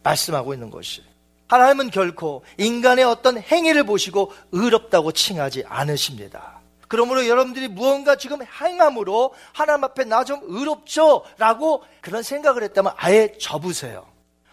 말씀하고 0.04 0.54
있는 0.54 0.70
것이. 0.70 1.04
하나님은 1.48 1.92
결코 1.92 2.44
인간의 2.58 3.06
어떤 3.06 3.40
행위를 3.40 3.84
보시고 3.84 4.34
의롭다고 4.52 5.12
칭하지 5.14 5.64
않으십니다. 5.68 6.60
그러므로 6.88 7.28
여러분들이 7.28 7.68
무언가 7.68 8.16
지금 8.16 8.40
행함으로 8.44 9.34
하나님 9.54 9.84
앞에 9.84 10.04
나 10.06 10.24
좀 10.24 10.40
의롭죠? 10.44 11.24
라고 11.38 11.84
그런 12.02 12.24
생각을 12.24 12.64
했다면 12.64 12.94
아예 12.96 13.34
접으세요. 13.40 14.06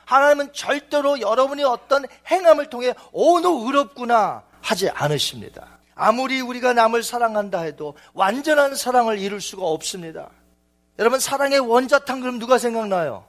하나님은 0.07 0.53
절대로 0.53 1.21
여러분이 1.21 1.64
어떤 1.64 2.05
행함을 2.31 2.71
통해 2.71 2.95
오, 3.12 3.40
너 3.40 3.51
의롭구나 3.67 4.43
하지 4.61 4.88
않으십니다. 4.90 5.79
아무리 5.95 6.40
우리가 6.40 6.73
남을 6.73 7.03
사랑한다 7.03 7.61
해도 7.61 7.97
완전한 8.14 8.75
사랑을 8.75 9.19
이룰 9.19 9.40
수가 9.40 9.64
없습니다. 9.64 10.31
여러분, 10.99 11.19
사랑의 11.21 11.59
원자탄 11.61 12.21
그럼 12.21 12.38
누가 12.38 12.59
생각나요? 12.59 13.25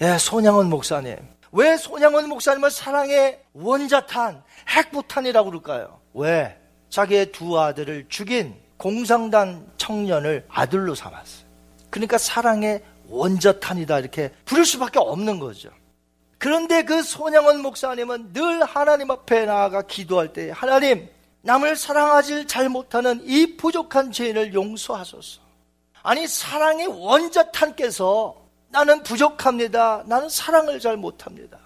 예, 0.00 0.18
손양원 0.18 0.68
목사님. 0.70 1.16
왜 1.52 1.76
손양원 1.76 2.28
목사님을 2.28 2.70
사랑의 2.70 3.40
원자탄, 3.52 4.42
핵폭탄이라고 4.68 5.50
그럴까요? 5.50 6.00
왜? 6.14 6.58
자기의 6.90 7.32
두 7.32 7.60
아들을 7.60 8.06
죽인 8.08 8.56
공상단 8.76 9.72
청년을 9.76 10.46
아들로 10.48 10.94
삼았어요. 10.94 11.44
그러니까 11.90 12.18
사랑의 12.18 12.82
원자탄이다 13.08 13.98
이렇게 14.00 14.30
부를 14.44 14.64
수밖에 14.64 14.98
없는 14.98 15.38
거죠. 15.38 15.70
그런데 16.38 16.84
그 16.84 17.02
손양원 17.02 17.62
목사님은 17.62 18.32
늘 18.32 18.64
하나님 18.64 19.10
앞에 19.10 19.46
나아가 19.46 19.82
기도할 19.82 20.32
때 20.32 20.50
하나님 20.50 21.08
남을 21.42 21.76
사랑하지 21.76 22.46
잘 22.46 22.68
못하는 22.68 23.20
이 23.24 23.56
부족한 23.56 24.12
죄인을 24.12 24.54
용서하소서. 24.54 25.40
아니 26.02 26.26
사랑의 26.26 26.86
원자탄께서 26.86 28.36
나는 28.68 29.02
부족합니다. 29.02 30.02
나는 30.06 30.28
사랑을 30.28 30.80
잘 30.80 30.96
못합니다. 30.96 31.58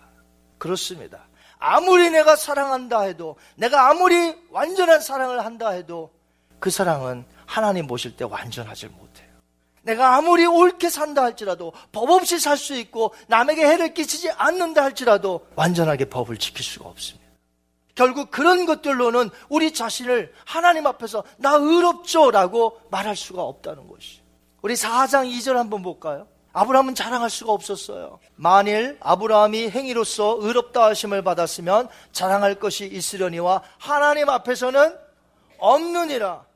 그렇습니다. 0.58 1.26
아무리 1.58 2.10
내가 2.10 2.36
사랑한다 2.36 3.00
해도 3.02 3.36
내가 3.56 3.88
아무리 3.88 4.36
완전한 4.50 5.00
사랑을 5.00 5.44
한다 5.44 5.70
해도 5.70 6.10
그 6.60 6.70
사랑은 6.70 7.24
하나님 7.46 7.86
보실 7.86 8.16
때 8.16 8.24
완전하지 8.24 8.86
못해요. 8.86 9.07
내가 9.88 10.16
아무리 10.16 10.44
옳게 10.44 10.90
산다 10.90 11.22
할지라도 11.22 11.72
법 11.92 12.10
없이 12.10 12.38
살 12.38 12.58
수 12.58 12.74
있고 12.74 13.14
남에게 13.28 13.64
해를 13.66 13.94
끼치지 13.94 14.30
않는다 14.32 14.82
할지라도 14.82 15.46
완전하게 15.54 16.06
법을 16.06 16.36
지킬 16.36 16.62
수가 16.64 16.88
없습니다. 16.88 17.26
결국 17.94 18.30
그런 18.30 18.66
것들로는 18.66 19.30
우리 19.48 19.72
자신을 19.72 20.32
하나님 20.44 20.86
앞에서 20.86 21.24
나 21.38 21.52
의롭죠 21.54 22.30
라고 22.30 22.80
말할 22.90 23.16
수가 23.16 23.42
없다는 23.42 23.88
것이. 23.88 24.20
우리 24.60 24.74
4장 24.74 25.30
2절 25.32 25.54
한번 25.54 25.82
볼까요? 25.82 26.26
아브라함은 26.52 26.94
자랑할 26.94 27.30
수가 27.30 27.52
없었어요. 27.52 28.18
만일 28.36 28.98
아브라함이 29.00 29.70
행위로서 29.70 30.36
의롭다 30.40 30.84
하심을 30.84 31.22
받았으면 31.22 31.88
자랑할 32.12 32.56
것이 32.56 32.86
있으려니와 32.86 33.62
하나님 33.78 34.28
앞에서는 34.28 34.94
없느니라. 35.58 36.47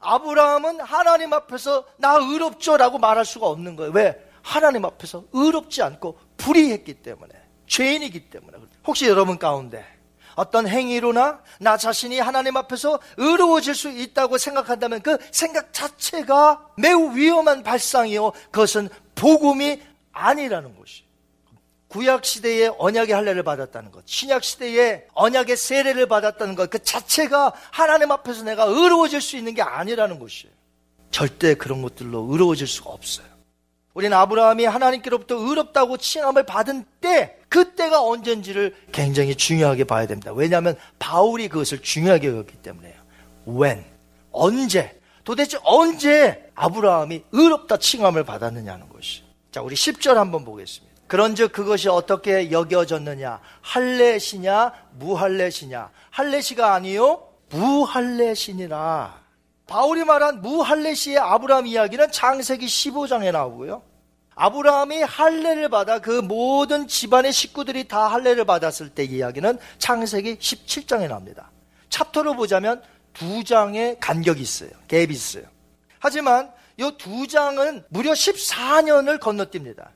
아브라함은 0.00 0.80
하나님 0.80 1.32
앞에서 1.32 1.84
나 1.98 2.14
의롭죠라고 2.14 2.98
말할 2.98 3.24
수가 3.24 3.46
없는 3.46 3.76
거예요. 3.76 3.92
왜? 3.92 4.26
하나님 4.42 4.84
앞에서 4.84 5.24
의롭지 5.32 5.82
않고 5.82 6.18
불의했기 6.38 6.94
때문에 7.02 7.34
죄인이기 7.66 8.30
때문에 8.30 8.58
혹시 8.86 9.06
여러분 9.06 9.38
가운데 9.38 9.84
어떤 10.34 10.66
행위로나 10.66 11.42
나 11.60 11.76
자신이 11.76 12.18
하나님 12.18 12.56
앞에서 12.56 12.98
의로워질 13.18 13.74
수 13.74 13.90
있다고 13.90 14.38
생각한다면 14.38 15.02
그 15.02 15.18
생각 15.30 15.72
자체가 15.72 16.66
매우 16.76 17.14
위험한 17.14 17.62
발상이요. 17.62 18.32
그것은 18.50 18.88
복음이 19.14 19.82
아니라는 20.12 20.76
것이. 20.78 21.04
구약 21.90 22.24
시대에 22.24 22.70
언약의 22.78 23.12
할례를 23.12 23.42
받았다는 23.42 23.90
것, 23.90 24.04
신약 24.06 24.44
시대에 24.44 25.06
언약의 25.12 25.56
세례를 25.56 26.06
받았다는 26.06 26.54
것, 26.54 26.70
그 26.70 26.80
자체가 26.80 27.52
하나님 27.72 28.12
앞에서 28.12 28.44
내가 28.44 28.64
의로워질 28.64 29.20
수 29.20 29.36
있는 29.36 29.54
게 29.54 29.62
아니라는 29.62 30.20
것이에요. 30.20 30.54
절대 31.10 31.54
그런 31.54 31.82
것들로 31.82 32.28
의로워질 32.30 32.68
수가 32.68 32.90
없어요. 32.90 33.26
우리는 33.92 34.16
아브라함이 34.16 34.66
하나님께로부터 34.66 35.34
의롭다고 35.34 35.96
칭함을 35.96 36.46
받은 36.46 36.84
때, 37.00 37.36
그때가 37.48 38.00
언젠지를 38.04 38.76
굉장히 38.92 39.34
중요하게 39.34 39.82
봐야 39.82 40.06
됩니다. 40.06 40.32
왜냐하면 40.32 40.76
바울이 41.00 41.48
그것을 41.48 41.82
중요하게 41.82 42.28
여겼기 42.28 42.58
때문에요. 42.58 42.94
when, 43.48 43.84
언제, 44.30 44.96
도대체 45.24 45.58
언제 45.64 46.48
아브라함이 46.54 47.24
의롭다 47.32 47.78
칭함을 47.78 48.22
받았느냐는 48.22 48.88
것이. 48.90 49.24
자, 49.50 49.60
우리 49.60 49.74
10절 49.74 50.14
한번 50.14 50.44
보겠습니다. 50.44 50.89
그런즉 51.10 51.50
그것이 51.50 51.88
어떻게 51.88 52.52
여겨졌느냐? 52.52 53.40
할례시냐, 53.62 54.72
무할례시냐? 54.92 55.90
할례시가 56.10 56.72
아니요, 56.72 57.26
무할례시니라. 57.50 59.20
바울이 59.66 60.04
말한 60.04 60.40
무할례시의 60.40 61.18
아브라함 61.18 61.66
이야기는 61.66 62.12
창세기 62.12 62.66
15장에 62.66 63.32
나오고요. 63.32 63.82
아브라함이 64.36 65.02
할례를 65.02 65.68
받아 65.68 65.98
그 65.98 66.12
모든 66.12 66.86
집안의 66.86 67.32
식구들이 67.32 67.88
다 67.88 68.06
할례를 68.06 68.44
받았을 68.44 68.90
때 68.90 69.02
이야기는 69.02 69.58
창세기 69.78 70.36
17장에 70.36 71.08
나옵니다. 71.08 71.50
챕터로 71.88 72.36
보자면 72.36 72.80
두 73.14 73.42
장의 73.42 73.96
간격이 73.98 74.40
있어요. 74.40 74.70
갭이 74.86 75.10
있어요. 75.10 75.42
하지만 75.98 76.52
이 76.78 76.88
두 76.98 77.26
장은 77.26 77.82
무려 77.88 78.12
14년을 78.12 79.18
건너뜁니다. 79.18 79.88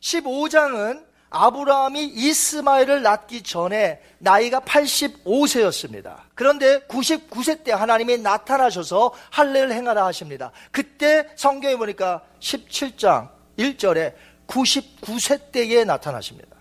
15장은 0.00 1.10
아브라함이 1.30 2.04
이스마엘을 2.06 3.02
낳기 3.02 3.42
전에 3.42 4.02
나이가 4.18 4.60
85세였습니다. 4.60 6.16
그런데 6.34 6.80
99세 6.88 7.62
때 7.62 7.72
하나님이 7.72 8.18
나타나셔서 8.18 9.12
할례를 9.30 9.72
행하라 9.72 10.04
하십니다. 10.06 10.50
그때 10.72 11.28
성경에 11.36 11.76
보니까 11.76 12.22
17장 12.40 13.30
1절에 13.58 14.14
99세 14.48 15.52
때에 15.52 15.84
나타나십니다. 15.84 16.56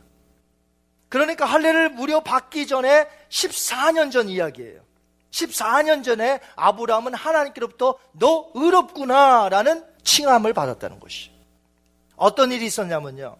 그러니까 1.09 1.45
할례를 1.45 1.89
무려 1.89 2.19
받기 2.19 2.67
전에 2.67 3.07
14년 3.29 4.11
전 4.11 4.29
이야기예요. 4.29 4.81
14년 5.31 6.03
전에 6.03 6.39
아브라함은 6.55 7.15
하나님께로부터 7.15 7.95
너 8.11 8.51
의롭구나라는 8.53 9.83
칭함을 10.03 10.53
받았다는 10.53 10.99
것이. 10.99 11.38
어떤 12.19 12.51
일이 12.51 12.65
있었냐면요. 12.65 13.37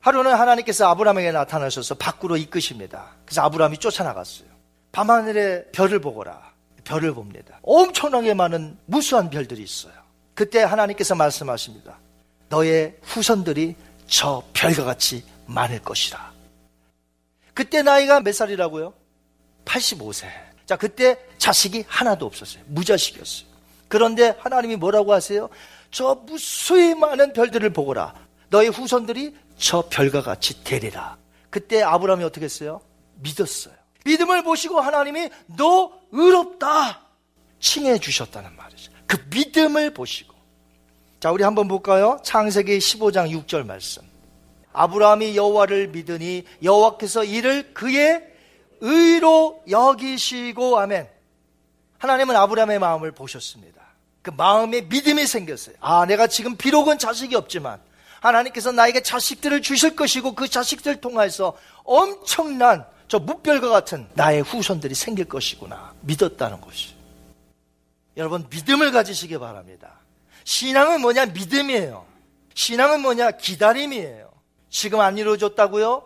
하루는 0.00 0.34
하나님께서 0.34 0.88
아브라함에게 0.88 1.32
나타나셔서 1.32 1.96
밖으로 1.96 2.36
이끄십니다. 2.36 3.10
그래서 3.24 3.42
아브라함이 3.42 3.78
쫓아나갔어요. 3.78 4.48
밤하늘에 4.92 5.66
별을 5.72 6.00
보거라. 6.00 6.52
별을 6.84 7.14
봅니다. 7.14 7.60
엄청나게 7.62 8.34
많은 8.34 8.78
무수한 8.86 9.30
별들이 9.30 9.62
있어요. 9.62 9.92
그때 10.34 10.62
하나님께서 10.62 11.14
말씀하십니다. 11.14 11.98
너의 12.48 12.96
후손들이 13.02 13.76
저 14.06 14.42
별과 14.52 14.84
같이 14.84 15.24
많을 15.46 15.80
것이라. 15.80 16.32
그때 17.54 17.82
나이가 17.82 18.20
몇 18.20 18.34
살이라고요? 18.34 18.92
85세. 19.64 20.26
자, 20.66 20.76
그때 20.76 21.18
자식이 21.38 21.84
하나도 21.86 22.26
없었어요. 22.26 22.62
무자식이었어요. 22.66 23.48
그런데 23.88 24.34
하나님이 24.38 24.76
뭐라고 24.76 25.12
하세요? 25.12 25.48
저 25.92 26.14
무수히 26.26 26.94
많은 26.94 27.32
별들을 27.34 27.70
보거라. 27.70 28.14
너의 28.48 28.70
후손들이 28.70 29.36
저 29.56 29.84
별과 29.88 30.22
같이 30.22 30.64
되리라. 30.64 31.16
그때 31.50 31.82
아브라함이 31.82 32.24
어떻게 32.24 32.46
했어요? 32.46 32.80
믿었어요. 33.16 33.74
믿음을 34.04 34.42
보시고 34.42 34.80
하나님이 34.80 35.30
너 35.56 35.92
의롭다 36.10 37.02
칭해 37.60 37.98
주셨다는 37.98 38.56
말이죠. 38.56 38.90
그 39.06 39.22
믿음을 39.30 39.94
보시고. 39.94 40.34
자, 41.20 41.30
우리 41.30 41.44
한번 41.44 41.68
볼까요? 41.68 42.18
창세기 42.24 42.78
15장 42.78 43.30
6절 43.30 43.64
말씀. 43.64 44.02
아브라함이 44.72 45.36
여호와를 45.36 45.88
믿으니 45.88 46.44
여호와께서 46.62 47.24
이를 47.24 47.74
그의 47.74 48.26
의로 48.80 49.62
여기시고 49.68 50.78
아멘. 50.78 51.08
하나님은 51.98 52.34
아브라함의 52.34 52.78
마음을 52.78 53.12
보셨습니다. 53.12 53.81
그 54.22 54.30
마음에 54.30 54.82
믿음이 54.82 55.26
생겼어요. 55.26 55.74
아, 55.80 56.06
내가 56.06 56.26
지금 56.28 56.56
비록은 56.56 56.98
자식이 56.98 57.34
없지만 57.34 57.80
하나님께서 58.20 58.70
나에게 58.70 59.02
자식들을 59.02 59.62
주실 59.62 59.96
것이고 59.96 60.34
그 60.34 60.48
자식들 60.48 61.00
통해서 61.00 61.56
엄청난 61.84 62.86
저 63.08 63.18
무별과 63.18 63.68
같은 63.68 64.06
나의 64.14 64.42
후손들이 64.42 64.94
생길 64.94 65.26
것이구나 65.26 65.92
믿었다는 66.00 66.60
것이. 66.60 66.94
여러분 68.16 68.46
믿음을 68.48 68.92
가지시기 68.92 69.38
바랍니다. 69.38 69.94
신앙은 70.44 71.00
뭐냐? 71.00 71.26
믿음이에요. 71.26 72.06
신앙은 72.54 73.00
뭐냐? 73.00 73.32
기다림이에요. 73.32 74.30
지금 74.70 75.00
안 75.00 75.18
이루어졌다고요? 75.18 76.02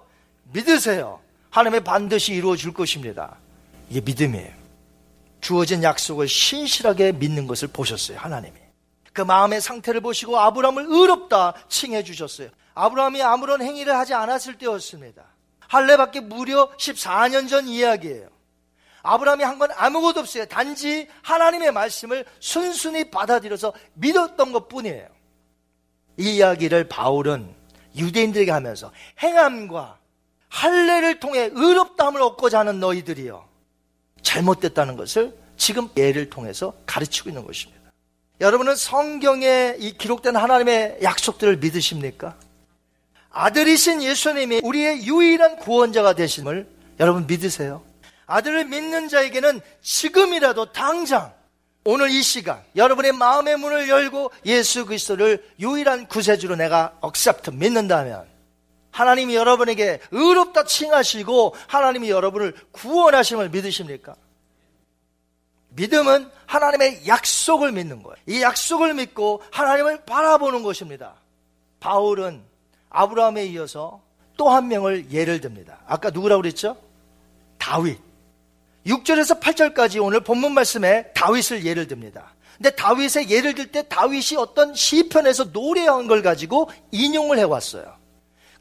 믿으세요. 0.53 1.21
하나님의 1.51 1.85
반드시 1.85 2.33
이루어 2.35 2.57
줄 2.57 2.73
것입니다. 2.73 3.37
이게 3.91 4.01
믿음이에요. 4.01 4.66
주어진 5.47 5.85
약속을 5.85 6.27
신실하게 6.27 7.13
믿는 7.13 7.47
것을 7.47 7.69
보셨어요. 7.69 8.19
하나님이. 8.19 8.57
그 9.13 9.23
마음의 9.23 9.61
상태를 9.61 10.01
보시고 10.01 10.41
아브라함을 10.41 10.87
의롭다 10.89 11.55
칭해 11.69 12.03
주셨어요. 12.03 12.49
아브라함이 12.75 13.23
아무런 13.23 13.63
행위를 13.63 13.95
하지 13.97 14.13
않았을 14.13 14.59
때였습니다. 14.59 15.23
할례밖에 15.69 16.19
무려 16.19 16.69
14년 16.79 17.49
전 17.49 17.69
이야기예요. 17.69 18.29
아브라함이 19.05 19.45
한 19.45 19.61
건 19.61 19.71
아무것도 19.77 20.19
없어요. 20.19 20.47
단지 20.47 21.07
하나님의 21.23 21.71
말씀을 21.71 22.25
순순히 22.41 23.09
받아들여서 23.09 23.73
믿었던 23.95 24.51
것 24.51 24.67
뿐이에요. 24.67 25.07
이 26.19 26.39
이야기를 26.39 26.89
바울은 26.89 27.55
유대인들에게 27.95 28.51
하면서 28.51 28.91
행함과 29.23 30.01
할례를 30.49 31.21
통해 31.21 31.51
의롭다함을 31.53 32.21
얻고자 32.21 32.59
하는 32.59 32.81
너희들이요. 32.81 33.56
잘못됐다는 34.27 34.97
것을 34.97 35.35
지금 35.57 35.89
예를 35.97 36.29
통해서 36.29 36.75
가르치고 36.85 37.31
있는 37.31 37.47
것입니다. 37.47 37.81
여러분은 38.41 38.77
성경에 38.77 39.77
이 39.79 39.97
기록된 39.97 40.37
하나님의 40.37 40.99
약속들을 41.03 41.59
믿으십니까? 41.59 42.37
아들이신 43.31 44.03
예수님이 44.03 44.61
우리의 44.63 45.07
유일한 45.07 45.57
구원자가 45.57 46.15
되심을 46.15 46.67
여러분 47.01 47.27
믿으세요? 47.27 47.83
아들을 48.27 48.65
믿는 48.65 49.09
자에게는 49.09 49.61
지금이라도 49.81 50.73
당장 50.73 51.33
오늘 51.85 52.11
이 52.11 52.21
시간 52.23 52.61
여러분의 52.75 53.13
마음의 53.13 53.59
문을 53.59 53.89
열고 53.89 54.33
예수 54.45 54.87
그리스도를 54.87 55.47
유일한 55.61 56.09
구세주로 56.09 56.57
내가 56.57 56.97
accept 57.01 57.51
믿는다면 57.51 58.27
하나님이 58.97 59.35
여러분에게 59.35 60.01
의롭다 60.11 60.65
칭하시고 60.65 61.55
하나님이 61.69 62.09
여러분을 62.09 62.55
구원하심을 62.73 63.51
믿으십니까? 63.51 64.15
믿음은 65.69 66.31
하나님의 66.47 67.07
약속을 67.07 67.73
믿는 67.73 68.03
거예요. 68.03 68.17
이 68.27 68.41
약속을 68.41 68.95
믿고 68.95 69.43
하나님을 69.53 70.07
바라보는 70.07 70.63
것입니다. 70.63 71.17
바울은 71.79 72.43
아브라함에 72.89 73.45
이어서 73.49 74.01
또 74.39 74.49
한 74.49 74.69
명을 74.69 75.11
예를 75.13 75.43
듭니다. 75.43 75.81
아까 75.87 76.09
누구라고 76.09 76.41
그랬죠? 76.41 76.79
다윗. 77.59 77.99
6절에서 78.87 79.41
8절까지 79.41 80.03
오늘 80.03 80.21
본문 80.21 80.53
말씀에 80.55 81.13
다윗을 81.13 81.67
예를 81.67 81.87
듭니다. 81.87 82.35
근데 82.57 82.71
다윗의 82.71 83.29
예를 83.29 83.55
들 83.55 83.71
때 83.71 83.87
다윗이 83.87 84.39
어떤 84.39 84.75
시편에서 84.75 85.45
노래한 85.53 86.07
걸 86.07 86.23
가지고 86.23 86.71
인용을 86.93 87.39
해왔어요. 87.39 88.06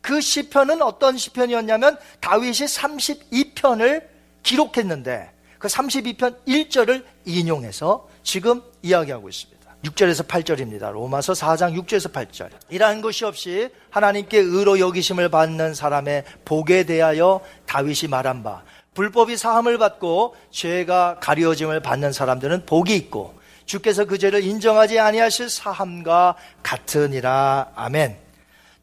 그 0.05 0.21
시편은 0.21 0.83
어떤 0.83 1.17
시편이었냐면 1.17 1.97
다윗이 2.19 2.51
32편을 2.51 4.03
기록했는데 4.43 5.31
그 5.57 5.67
32편 5.67 6.45
1절을 6.47 7.03
인용해서 7.25 8.07
지금 8.21 8.61
이야기하고 8.83 9.29
있습니다. 9.29 9.65
6절에서 9.83 10.27
8절입니다. 10.27 10.91
로마서 10.91 11.33
4장 11.33 11.75
6절에서 11.81 12.11
8절. 12.11 12.49
이러한 12.69 13.01
것이 13.01 13.25
없이 13.25 13.69
하나님께 13.89 14.37
의로 14.37 14.79
여기심을 14.79 15.29
받는 15.29 15.73
사람의 15.73 16.23
복에 16.45 16.83
대하여 16.83 17.41
다윗이 17.65 18.07
말한 18.07 18.43
바 18.43 18.61
불법이 18.93 19.37
사함을 19.37 19.79
받고 19.79 20.35
죄가 20.51 21.17
가려짐을 21.19 21.79
받는 21.79 22.13
사람들은 22.13 22.67
복이 22.67 22.95
있고 22.95 23.39
주께서 23.65 24.05
그 24.05 24.19
죄를 24.19 24.43
인정하지 24.43 24.99
아니하실 24.99 25.49
사함과 25.49 26.35
같으니라. 26.61 27.71
아멘. 27.73 28.24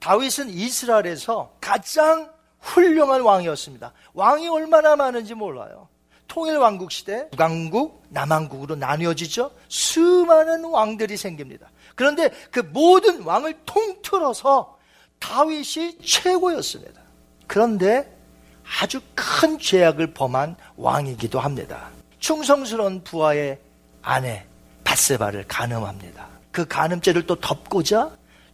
다윗은 0.03 0.51
이스라엘에서 0.51 1.55
가장 1.61 2.29
훌륭한 2.59 3.21
왕이었습니다. 3.21 3.93
왕이 4.15 4.49
얼마나 4.49 4.97
많은지 4.97 5.33
몰라요. 5.35 5.89
통일왕국 6.27 6.91
시대 6.91 7.29
북왕국, 7.31 8.03
남왕국으로 8.09 8.75
나뉘어지죠. 8.75 9.53
수많은 9.69 10.65
왕들이 10.65 11.17
생깁니다. 11.17 11.71
그런데 11.95 12.31
그 12.51 12.61
모든 12.73 13.23
왕을 13.23 13.61
통틀어서 13.65 14.77
다윗이 15.21 15.99
최고였습니다. 16.05 17.01
그런데 17.47 18.13
아주 18.81 19.01
큰 19.15 19.57
죄악을 19.57 20.15
범한 20.15 20.57
왕이기도 20.77 21.39
합니다. 21.39 21.91
충성스러운 22.19 23.05
부하의 23.05 23.61
아내 24.03 24.47
바세바를 24.83 25.45
간음합니다. 25.47 26.27
그 26.51 26.67
간음죄를 26.67 27.25
또 27.27 27.37
덮고자 27.37 28.11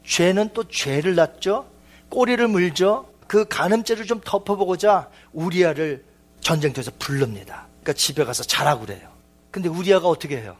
죄는 0.09 0.51
또 0.55 0.65
죄를 0.65 1.15
낳죠. 1.15 1.71
꼬리를 2.09 2.49
물죠. 2.49 3.13
그 3.27 3.45
간음죄를 3.47 4.07
좀 4.07 4.21
덮어보고자 4.25 5.11
우리아를 5.33 6.03
전쟁터에서 6.41 6.91
부릅니다. 6.99 7.67
그러니까 7.83 7.93
집에 7.93 8.25
가서 8.25 8.43
자라고 8.43 8.87
그래요. 8.87 9.13
근데 9.51 9.69
우리아가 9.69 10.09
어떻게 10.09 10.39
해요? 10.39 10.57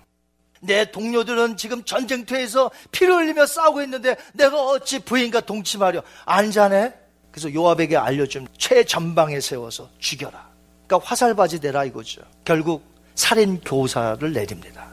내 0.61 0.91
동료들은 0.91 1.57
지금 1.57 1.83
전쟁터에서 1.83 2.71
피를 2.93 3.15
흘리며 3.15 3.47
싸우고 3.47 3.83
있는데 3.83 4.17
내가 4.35 4.63
어찌 4.63 4.99
부인과 4.99 5.41
동침하려 5.41 6.03
안 6.27 6.51
자네? 6.51 6.93
그래서 7.31 7.53
요압에게 7.53 7.97
알려준 7.97 8.49
최전방에 8.59 9.41
세워서 9.41 9.89
죽여라. 9.99 10.47
그러니까 10.87 11.09
화살바지 11.09 11.61
내라 11.61 11.85
이거죠. 11.85 12.21
결국 12.45 12.83
살인 13.15 13.61
교사를 13.61 14.31
내립니다. 14.33 14.89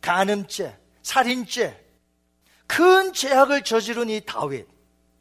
간음죄, 0.00 0.76
살인죄, 1.02 1.83
큰 2.66 3.12
죄악을 3.12 3.62
저지른 3.62 4.10
이 4.10 4.20
다윗. 4.20 4.66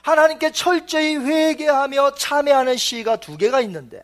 하나님께 0.02 0.52
철저히 0.52 1.16
회개하며 1.16 2.16
참회하는 2.16 2.76
시가 2.76 3.18
두 3.18 3.38
개가 3.38 3.62
있는데 3.62 4.02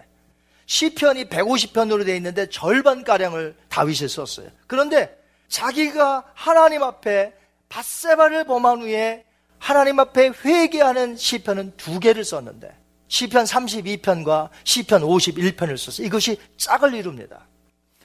시편이 0.66 1.26
150편으로 1.26 2.06
되어 2.06 2.16
있는데 2.16 2.48
절반 2.50 3.04
가량을 3.04 3.56
다윗이 3.70 4.08
썼어요. 4.08 4.50
그런데 4.68 5.18
자기가 5.50 6.24
하나님 6.34 6.84
앞에 6.84 7.34
바세바를 7.68 8.46
범한 8.46 8.82
후에 8.82 9.26
하나님 9.58 10.00
앞에 10.00 10.32
회개하는 10.46 11.18
시편은 11.18 11.74
두 11.76 12.00
개를 12.00 12.24
썼는데 12.24 12.74
시편 13.10 13.44
32편과 13.44 14.50
시편 14.64 15.02
51편을 15.02 15.78
썼어요. 15.78 16.06
이것이 16.06 16.40
짝을 16.58 16.94
이룹니다. 16.94 17.48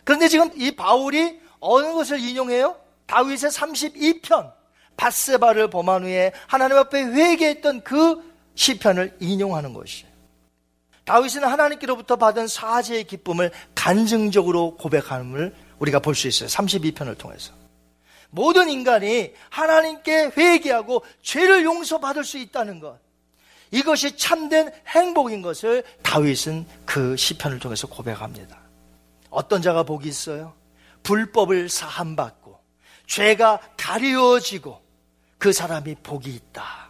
그런데 0.03 0.29
지금 0.29 0.51
이 0.57 0.73
바울이 0.73 1.39
어느 1.61 1.93
것을 1.93 2.19
인용해요? 2.19 2.77
다윗의 3.07 3.51
32편 3.51 4.53
바세바를 4.97 5.71
범한 5.71 6.05
후에 6.05 6.33
하나님 6.47 6.77
앞에 6.79 7.03
회개했던 7.03 7.83
그 7.83 8.23
시편을 8.55 9.17
인용하는 9.21 9.73
것이에요. 9.73 10.13
다윗은 11.05 11.45
하나님께로부터 11.45 12.17
받은 12.17 12.47
사죄의 12.49 13.05
기쁨을 13.05 13.51
간증적으로 13.75 14.77
고백함을 14.77 15.55
우리가 15.79 15.99
볼 15.99 16.15
수 16.15 16.29
있어요. 16.29 16.49
32편을 16.49 17.19
통해서. 17.19 17.53
모든 18.31 18.69
인간이 18.71 19.33
하나님께 19.51 20.33
회개하고 20.37 21.05
죄를 21.23 21.65
용서받을 21.65 22.25
수 22.25 22.39
있다는 22.39 22.81
것. 22.81 22.99
이것이 23.71 24.17
참된 24.17 24.73
행복인 24.89 25.43
것을 25.43 25.85
다윗은 26.03 26.67
그 26.85 27.17
시편을 27.17 27.59
통해서 27.59 27.87
고백합니다. 27.87 28.59
어떤 29.31 29.63
자가 29.63 29.83
복이 29.83 30.09
있어요? 30.09 30.55
불법을 31.03 31.69
사함받고 31.69 32.59
죄가 33.07 33.61
가리워지고 33.77 34.81
그 35.45 35.53
사람이 35.53 35.97
복이 35.97 36.35
있다. 36.35 36.89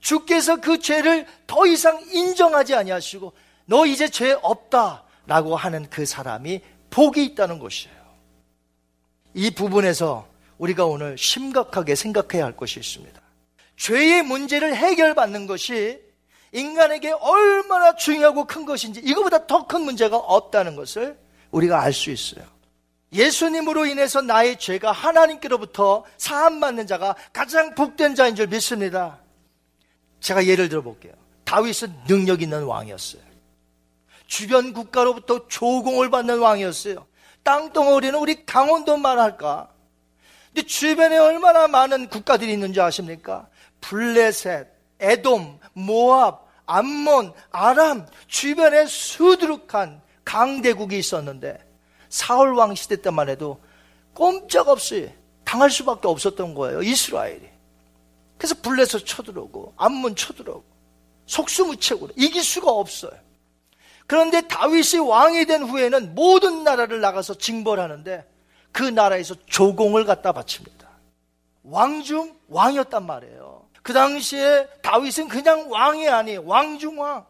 주께서 0.00 0.56
그 0.56 0.78
죄를 0.78 1.26
더 1.46 1.66
이상 1.66 2.00
인정하지 2.10 2.74
아니하시고 2.74 3.34
너 3.66 3.84
이제 3.84 4.08
죄 4.08 4.32
없다라고 4.40 5.54
하는 5.54 5.86
그 5.90 6.06
사람이 6.06 6.62
복이 6.88 7.22
있다는 7.26 7.58
것이에요. 7.58 7.94
이 9.34 9.50
부분에서 9.50 10.26
우리가 10.56 10.86
오늘 10.86 11.18
심각하게 11.18 11.94
생각해야 11.94 12.46
할 12.46 12.56
것이 12.56 12.80
있습니다. 12.80 13.20
죄의 13.76 14.22
문제를 14.22 14.74
해결받는 14.74 15.46
것이 15.46 16.00
인간에게 16.52 17.10
얼마나 17.10 17.94
중요하고 17.94 18.46
큰 18.46 18.64
것인지 18.64 19.00
이거보다 19.00 19.46
더 19.46 19.66
큰 19.66 19.82
문제가 19.82 20.16
없다는 20.16 20.74
것을 20.74 21.18
우리가 21.50 21.82
알 21.82 21.92
수 21.92 22.10
있어요. 22.10 22.46
예수님으로 23.12 23.86
인해서 23.86 24.20
나의 24.20 24.58
죄가 24.58 24.92
하나님께로부터 24.92 26.04
사함받는 26.18 26.86
자가 26.86 27.14
가장 27.32 27.74
복된 27.74 28.14
자인 28.14 28.34
줄 28.34 28.48
믿습니다. 28.48 29.18
제가 30.20 30.46
예를 30.46 30.68
들어 30.68 30.82
볼게요. 30.82 31.12
다윗은 31.44 32.04
능력 32.06 32.42
있는 32.42 32.64
왕이었어요. 32.64 33.22
주변 34.26 34.74
국가로부터 34.74 35.48
조공을 35.48 36.10
받는 36.10 36.38
왕이었어요. 36.38 37.06
땅덩어리는 37.42 38.18
우리 38.18 38.44
강원도만 38.44 39.18
할까? 39.18 39.70
근데 40.48 40.66
주변에 40.66 41.16
얼마나 41.16 41.66
많은 41.66 42.08
국가들이 42.08 42.52
있는지 42.52 42.80
아십니까? 42.80 43.48
블레셋, 43.80 44.68
에돔, 45.00 45.58
모압, 45.72 46.46
암몬, 46.66 47.32
아람, 47.50 48.06
주변에 48.26 48.84
수두룩한 48.84 50.02
강대국이 50.24 50.98
있었는데 50.98 51.67
사울 52.08 52.54
왕 52.54 52.74
시대 52.74 53.00
때만 53.00 53.28
해도 53.28 53.60
꼼짝없이 54.14 55.12
당할 55.44 55.70
수밖에 55.70 56.08
없었던 56.08 56.54
거예요. 56.54 56.82
이스라엘이. 56.82 57.48
그래서 58.36 58.54
블레셋 58.62 59.06
쳐들어오고 59.06 59.74
암몬 59.76 60.16
쳐들어오고 60.16 60.64
속수무책으로 61.26 62.12
이길 62.16 62.42
수가 62.42 62.70
없어요. 62.70 63.12
그런데 64.06 64.40
다윗이 64.42 65.00
왕이 65.06 65.46
된 65.46 65.62
후에는 65.62 66.14
모든 66.14 66.64
나라를 66.64 67.00
나가서 67.00 67.34
징벌하는데 67.34 68.26
그 68.72 68.82
나라에서 68.82 69.34
조공을 69.46 70.04
갖다 70.04 70.32
바칩니다. 70.32 70.88
왕 71.64 72.02
중 72.02 72.34
왕이었단 72.48 73.04
말이에요. 73.04 73.68
그 73.82 73.92
당시에 73.92 74.66
다윗은 74.82 75.28
그냥 75.28 75.70
왕이 75.70 76.08
아니 76.08 76.36
왕 76.36 76.78
중 76.78 76.98
왕. 77.00 77.26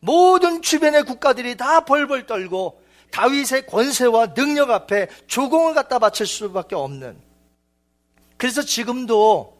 모든 0.00 0.62
주변의 0.62 1.04
국가들이 1.04 1.56
다 1.56 1.84
벌벌 1.84 2.26
떨고 2.26 2.82
다윗의 3.14 3.66
권세와 3.66 4.34
능력 4.34 4.72
앞에 4.72 5.06
조공을 5.28 5.72
갖다 5.72 6.00
바칠 6.00 6.26
수밖에 6.26 6.74
없는 6.74 7.16
그래서 8.36 8.60
지금도 8.60 9.56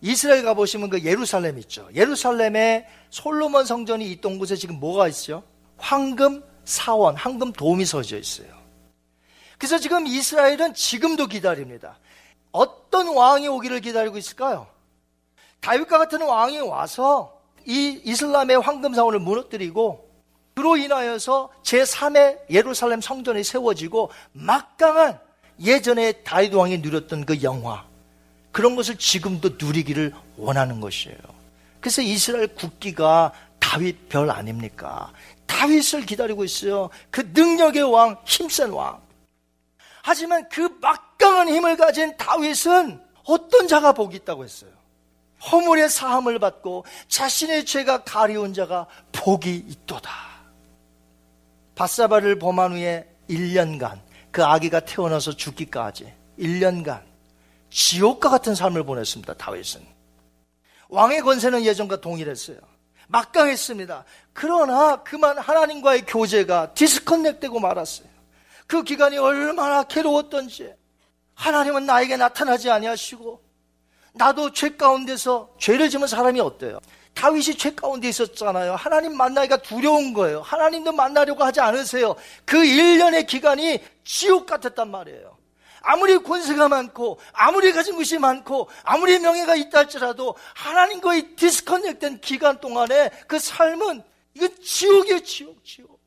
이스라엘 0.00 0.44
가보시면 0.44 0.88
그 0.88 1.02
예루살렘 1.02 1.58
있죠. 1.58 1.88
예루살렘에 1.94 2.86
솔로몬 3.10 3.64
성전이 3.64 4.08
있던 4.12 4.38
곳에 4.38 4.54
지금 4.54 4.78
뭐가 4.78 5.08
있죠? 5.08 5.42
황금 5.78 6.44
사원, 6.64 7.16
황금 7.16 7.52
돔이 7.52 7.84
서져 7.84 8.18
있어요. 8.18 8.46
그래서 9.58 9.78
지금 9.78 10.06
이스라엘은 10.06 10.74
지금도 10.74 11.26
기다립니다. 11.26 11.98
어떤 12.52 13.08
왕이 13.08 13.48
오기를 13.48 13.80
기다리고 13.80 14.16
있을까요? 14.16 14.68
다윗과 15.60 15.98
같은 15.98 16.22
왕이 16.22 16.60
와서 16.60 17.40
이 17.66 18.00
이슬람의 18.04 18.60
황금 18.60 18.94
사원을 18.94 19.18
무너뜨리고 19.18 20.11
그로 20.54 20.76
인하여서 20.76 21.50
제3의 21.62 22.38
예루살렘 22.50 23.00
성전이 23.00 23.42
세워지고 23.44 24.10
막강한 24.32 25.18
예전에 25.60 26.12
다윗 26.24 26.54
왕이 26.54 26.78
누렸던 26.78 27.24
그 27.24 27.42
영화 27.42 27.84
그런 28.50 28.76
것을 28.76 28.96
지금도 28.96 29.56
누리기를 29.58 30.12
원하는 30.36 30.80
것이에요. 30.80 31.18
그래서 31.80 32.02
이스라엘 32.02 32.48
국기가 32.48 33.32
다윗 33.58 34.08
별 34.08 34.30
아닙니까? 34.30 35.12
다윗을 35.46 36.06
기다리고 36.06 36.44
있어요. 36.44 36.90
그 37.10 37.30
능력의 37.32 37.82
왕, 37.82 38.16
힘센 38.24 38.70
왕. 38.70 39.00
하지만 40.02 40.48
그 40.48 40.76
막강한 40.80 41.48
힘을 41.48 41.76
가진 41.76 42.16
다윗은 42.16 43.00
어떤 43.24 43.68
자가 43.68 43.92
복이 43.92 44.16
있다고 44.16 44.44
했어요? 44.44 44.70
허물의 45.50 45.88
사함을 45.88 46.38
받고 46.38 46.84
자신의 47.08 47.64
죄가 47.64 48.04
가리운 48.04 48.54
자가 48.54 48.86
복이 49.12 49.54
있도다. 49.68 50.31
바사바를 51.74 52.38
범한 52.38 52.72
후에 52.72 53.08
1년간 53.28 54.00
그 54.30 54.44
아기가 54.44 54.80
태어나서 54.80 55.32
죽기까지 55.32 56.12
1년간 56.38 57.02
지옥과 57.70 58.28
같은 58.30 58.54
삶을 58.54 58.84
보냈습니다. 58.84 59.34
다윗은 59.34 59.80
왕의 60.88 61.22
권세는 61.22 61.64
예전과 61.64 62.00
동일했어요. 62.00 62.58
막강했습니다. 63.08 64.04
그러나 64.32 65.02
그만 65.02 65.38
하나님과의 65.38 66.06
교제가 66.06 66.74
디스커넥되고 66.74 67.60
말았어요. 67.60 68.08
그 68.66 68.82
기간이 68.82 69.18
얼마나 69.18 69.82
괴로웠던지 69.82 70.72
하나님은 71.34 71.86
나에게 71.86 72.16
나타나지 72.16 72.70
아니하시고 72.70 73.42
나도 74.14 74.52
죄 74.52 74.76
가운데서 74.76 75.54
죄를 75.58 75.88
지은 75.88 76.06
사람이 76.06 76.40
어때요? 76.40 76.78
다윗이 77.14 77.56
죄 77.56 77.74
가운데 77.74 78.08
있었잖아요. 78.08 78.74
하나님 78.74 79.16
만나기가 79.16 79.58
두려운 79.58 80.12
거예요. 80.12 80.40
하나님도 80.42 80.92
만나려고 80.92 81.44
하지 81.44 81.60
않으세요. 81.60 82.14
그 82.44 82.58
1년의 82.58 83.26
기간이 83.26 83.80
지옥 84.04 84.46
같았단 84.46 84.90
말이에요. 84.90 85.36
아무리 85.82 86.18
권세가 86.18 86.68
많고 86.68 87.18
아무리 87.32 87.72
가진 87.72 87.96
것이 87.96 88.18
많고 88.18 88.68
아무리 88.84 89.18
명예가 89.18 89.56
있다 89.56 89.80
할지라도 89.80 90.36
하나님과의 90.54 91.34
디스커넥된 91.36 92.20
기간 92.20 92.60
동안에 92.60 93.10
그 93.26 93.38
삶은 93.38 94.02
이건 94.34 94.56
지옥이에요 94.62 95.20
지옥 95.24 95.64
지옥 95.64 96.00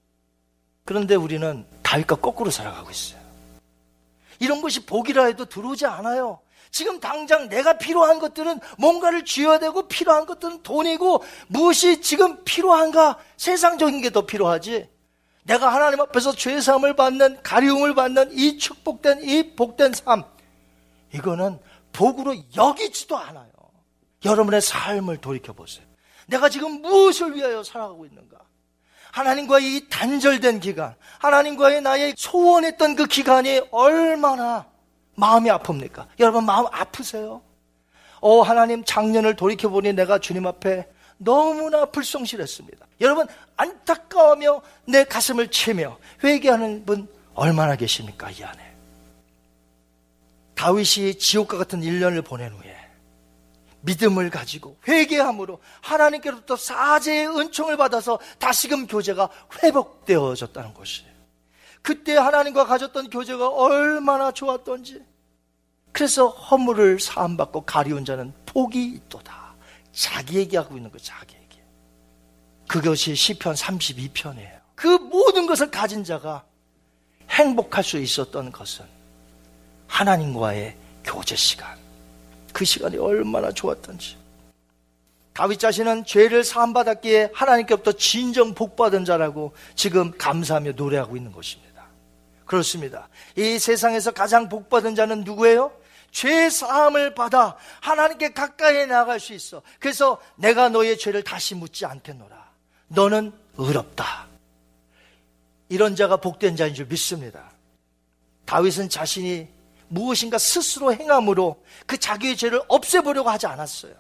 그런데 0.86 1.16
우리는 1.16 1.66
다윗과 1.84 2.16
거꾸로 2.16 2.50
살아가고 2.52 2.90
있어요 2.90 3.20
이런 4.40 4.62
것이 4.62 4.86
복이라 4.86 5.26
해도 5.26 5.46
들어오지 5.46 5.86
않아요 5.86 6.40
지금 6.76 7.00
당장 7.00 7.48
내가 7.48 7.78
필요한 7.78 8.20
것들은 8.20 8.60
뭔가를 8.78 9.24
쥐어야 9.24 9.60
되고 9.60 9.88
필요한 9.88 10.26
것들은 10.26 10.62
돈이고 10.62 11.24
무엇이 11.48 12.02
지금 12.02 12.44
필요한가 12.44 13.18
세상적인 13.38 14.02
게 14.02 14.10
더 14.10 14.26
필요하지 14.26 14.90
내가 15.44 15.74
하나님 15.74 16.02
앞에서 16.02 16.34
죄사함을 16.34 16.98
받는 16.98 17.44
가리움을 17.44 17.96
받는 17.96 18.38
이 18.38 18.58
축복된 18.58 19.24
이 19.24 19.56
복된 19.56 19.94
삶 19.94 20.26
이거는 21.14 21.60
복으로 21.94 22.36
여기지도 22.58 23.16
않아요. 23.16 23.54
여러분의 24.26 24.60
삶을 24.60 25.22
돌이켜 25.22 25.54
보세요. 25.54 25.86
내가 26.28 26.50
지금 26.50 26.82
무엇을 26.82 27.38
위하여 27.38 27.64
살아가고 27.64 28.06
있는가? 28.06 28.38
하나님과의 29.14 29.78
이 29.78 29.88
단절된 29.88 30.60
기간, 30.60 30.96
하나님과의 31.20 31.82
나의 31.84 32.16
소원했던 32.18 32.98
그 32.98 33.06
기간이 33.06 33.62
얼마나 33.72 34.75
마음이 35.16 35.50
아픕니까? 35.50 36.08
여러분 36.20 36.46
마음 36.46 36.66
아프세요? 36.72 37.42
어, 38.22 38.42
하나님 38.42 38.84
작년을 38.84 39.36
돌이켜 39.36 39.70
보니 39.70 39.94
내가 39.94 40.20
주님 40.20 40.48
앞에 40.48 40.88
너무나 41.18 41.86
불성실했습니다. 41.86 42.86
여러분 43.02 43.28
안타까워며 43.58 44.62
내 44.86 45.04
가슴을 45.04 45.50
치며 45.50 45.98
회개하는 46.24 46.86
분 46.86 47.08
얼마나 47.34 47.76
계십니까 47.76 48.30
이 48.32 48.44
안에? 48.44 48.76
다윗이 50.56 51.20
지옥과 51.20 51.58
같은 51.58 51.82
1년을 51.82 52.26
보낸 52.26 52.52
후에 52.54 52.76
믿음을 53.82 54.30
가지고 54.30 54.78
회개함으로 54.88 55.60
하나님께로부터 55.82 56.56
사제의 56.56 57.28
은총을 57.28 57.78
받아서 57.78 58.20
다시금 58.40 58.88
교제가 58.88 59.30
회복되어졌다는 59.62 60.74
것이에요. 60.74 61.15
그때 61.86 62.18
하나님과 62.18 62.66
가졌던 62.66 63.12
교제가 63.12 63.48
얼마나 63.48 64.32
좋았던지. 64.32 65.06
그래서 65.92 66.30
허물을 66.30 67.00
사함받고 67.00 67.62
가리운 67.62 68.04
자는 68.04 68.34
복이 68.48 68.84
있도다. 68.84 69.54
자기 69.92 70.40
얘기하고 70.40 70.78
있는 70.78 70.90
거 70.90 70.98
자기 70.98 71.36
얘기. 71.36 71.60
그것이 72.68 73.14
시편 73.14 73.54
32편이에요. 73.54 74.62
그 74.74 74.88
모든 74.88 75.46
것을 75.46 75.70
가진 75.70 76.04
자가 76.04 76.44
행복할 77.30 77.84
수 77.84 78.00
있었던 78.00 78.52
것은 78.52 78.84
하나님과의 79.86 80.76
교제 81.04 81.36
시간. 81.36 81.78
그 82.52 82.66
시간이 82.66 82.98
얼마나 82.98 83.52
좋았던지. 83.52 84.18
다윗 85.34 85.60
자신은 85.60 86.06
죄를 86.06 86.44
사함받았기에 86.44 87.30
하나님께부터 87.32 87.92
진정 87.92 88.56
복받은 88.56 89.06
자라고 89.06 89.54
지금 89.76 90.12
감사하며 90.18 90.72
노래하고 90.72 91.16
있는 91.16 91.32
것입니다. 91.32 91.65
그렇습니다. 92.46 93.10
이 93.36 93.60
세상에서 93.60 94.12
가장 94.12 94.50
복받은 94.50 94.96
자는 94.96 95.24
누구예요? 95.24 95.72
죄 96.12 96.50
사함을 96.50 97.14
받아 97.14 97.58
하나님께 97.82 98.32
가까이 98.34 98.88
나아갈 98.88 99.20
수 99.20 99.34
있어. 99.34 99.62
그래서 99.80 100.22
내가 100.36 100.70
너의 100.70 100.98
죄를 100.98 101.24
다시 101.24 101.56
묻지 101.56 101.86
않겠노라. 101.86 102.52
너는 102.88 103.34
의롭다. 103.58 104.28
이런 105.70 105.96
자가 105.96 106.18
복된 106.18 106.56
자인 106.56 106.74
줄 106.74 106.86
믿습니다. 106.86 107.52
다윗은 108.46 108.90
자신이 108.90 109.48
무엇인가 109.88 110.38
스스로 110.38 110.94
행함으로 110.94 111.64
그 111.86 111.98
자기의 111.98 112.38
죄를 112.38 112.62
없애보려고 112.68 113.30
하지 113.30 113.48
않았어요. 113.48 113.94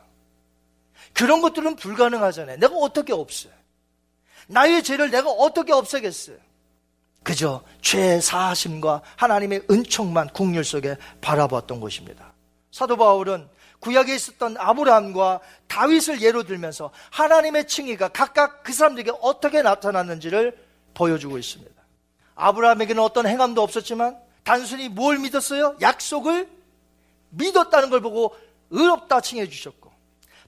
그런 1.14 1.42
것들은 1.42 1.76
불가능하잖아요. 1.76 2.58
내가 2.58 2.76
어떻게 2.76 3.14
없어요? 3.14 3.54
나의 4.48 4.84
죄를 4.84 5.10
내가 5.10 5.30
어떻게 5.32 5.74
없애겠어요? 5.74 6.38
그저 7.26 7.64
죄 7.82 8.22
사하심과 8.22 9.02
하나님의 9.16 9.64
은총만 9.70 10.30
국률 10.30 10.64
속에 10.64 10.96
바라봤던 11.22 11.80
것입니다. 11.80 12.34
사도 12.72 12.98
바울은 12.98 13.50
구약에 13.80 14.14
있었던 14.14 14.58
아브라함과 14.58 15.40
다윗을 15.68 16.22
예로 16.22 16.44
들면서 16.44 16.92
하나님의 17.10 17.68
칭의가 17.68 18.10
각각 18.10 18.62
그 18.62 18.72
사람들에게 18.72 19.12
어떻게 19.22 19.64
나타났는지를 19.64 20.56
보여주고 20.94 21.40
있습니다. 21.40 21.74
아브라함에게는 22.36 23.02
어떤 23.02 23.26
행함도 23.26 23.62
없었지만 23.64 24.20
단순히 24.44 24.88
뭘 24.88 25.18
믿었어요? 25.18 25.78
약속을 25.82 26.48
믿었다는 27.32 27.90
걸 27.90 28.02
보고 28.02 28.36
의롭다 28.70 29.22
칭해 29.22 29.50
주셨고 29.50 29.92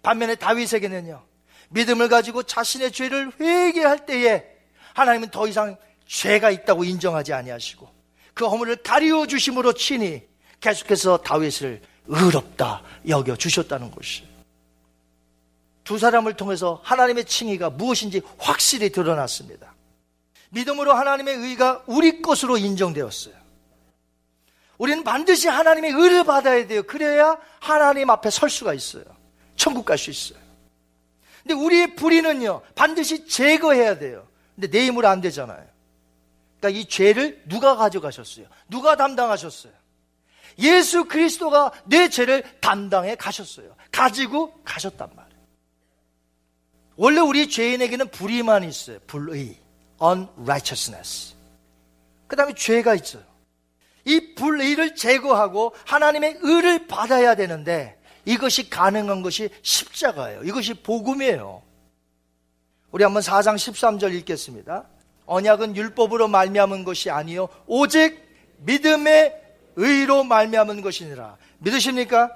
반면에 0.03 0.35
다윗에게는요. 0.35 1.25
믿음을 1.69 2.07
가지고 2.07 2.43
자신의 2.43 2.91
죄를 2.91 3.31
회개할 3.39 4.05
때에 4.05 4.45
하나님은 4.93 5.29
더 5.31 5.47
이상 5.47 5.75
죄가 6.07 6.51
있다고 6.51 6.83
인정하지 6.83 7.33
아니하시고 7.33 7.89
그 8.33 8.47
허물을 8.47 8.77
가리워 8.77 9.27
주심으로 9.27 9.73
친히 9.73 10.23
계속해서 10.59 11.17
다윗을 11.17 11.81
의롭다 12.07 12.83
여겨 13.07 13.35
주셨다는 13.35 13.91
것이 13.91 14.27
두 15.83 15.97
사람을 15.97 16.35
통해서 16.35 16.81
하나님의 16.83 17.25
칭의가 17.25 17.69
무엇인지 17.69 18.21
확실히 18.37 18.89
드러났습니다. 18.91 19.73
믿음으로 20.49 20.93
하나님의 20.93 21.35
의가 21.35 21.83
우리 21.87 22.21
것으로 22.21 22.57
인정되었어요. 22.57 23.35
우리는 24.77 25.03
반드시 25.03 25.47
하나님의 25.47 25.91
의를 25.91 26.23
받아야 26.23 26.67
돼요. 26.67 26.83
그래야 26.83 27.37
하나님 27.59 28.09
앞에 28.09 28.29
설 28.29 28.49
수가 28.49 28.73
있어요. 28.73 29.03
천국 29.55 29.85
갈 29.85 29.97
수 29.97 30.11
있어요. 30.11 30.39
근데 31.41 31.53
우리의 31.53 31.95
불의는요, 31.95 32.61
반드시 32.75 33.25
제거해야 33.27 33.97
돼요. 33.97 34.27
근데 34.55 34.69
내 34.69 34.85
힘으로 34.85 35.07
안 35.07 35.21
되잖아요. 35.21 35.65
그러니까 36.59 36.79
이 36.79 36.85
죄를 36.85 37.43
누가 37.47 37.75
가져가셨어요? 37.75 38.47
누가 38.69 38.95
담당하셨어요? 38.95 39.73
예수 40.59 41.05
그리스도가 41.05 41.71
내 41.85 42.09
죄를 42.09 42.43
담당해 42.59 43.15
가셨어요. 43.15 43.75
가지고 43.91 44.53
가셨단 44.63 45.09
말이에요. 45.15 45.37
원래 46.95 47.19
우리 47.21 47.47
죄인에게는 47.47 48.09
불의만 48.09 48.63
있어요. 48.63 48.99
불의. 49.05 49.57
unrighteousness. 50.01 51.35
그 52.27 52.35
다음에 52.35 52.53
죄가 52.53 52.95
있어요. 52.95 53.23
이 54.05 54.35
불의를 54.35 54.95
제거하고 54.95 55.75
하나님의 55.85 56.39
의를 56.41 56.87
받아야 56.87 57.35
되는데 57.35 57.99
이것이 58.25 58.69
가능한 58.69 59.21
것이 59.21 59.49
십자가예요. 59.61 60.43
이것이 60.43 60.73
복음이에요. 60.75 61.61
우리 62.91 63.03
한번 63.03 63.21
4장 63.21 63.55
13절 63.55 64.13
읽겠습니다. 64.15 64.87
언약은 65.27 65.75
율법으로 65.75 66.27
말미암은 66.27 66.83
것이 66.83 67.11
아니요 67.11 67.49
오직 67.67 68.25
믿음의 68.59 69.43
의로 69.75 70.23
말미암은 70.23 70.81
것이니라. 70.81 71.37
믿으십니까? 71.59 72.31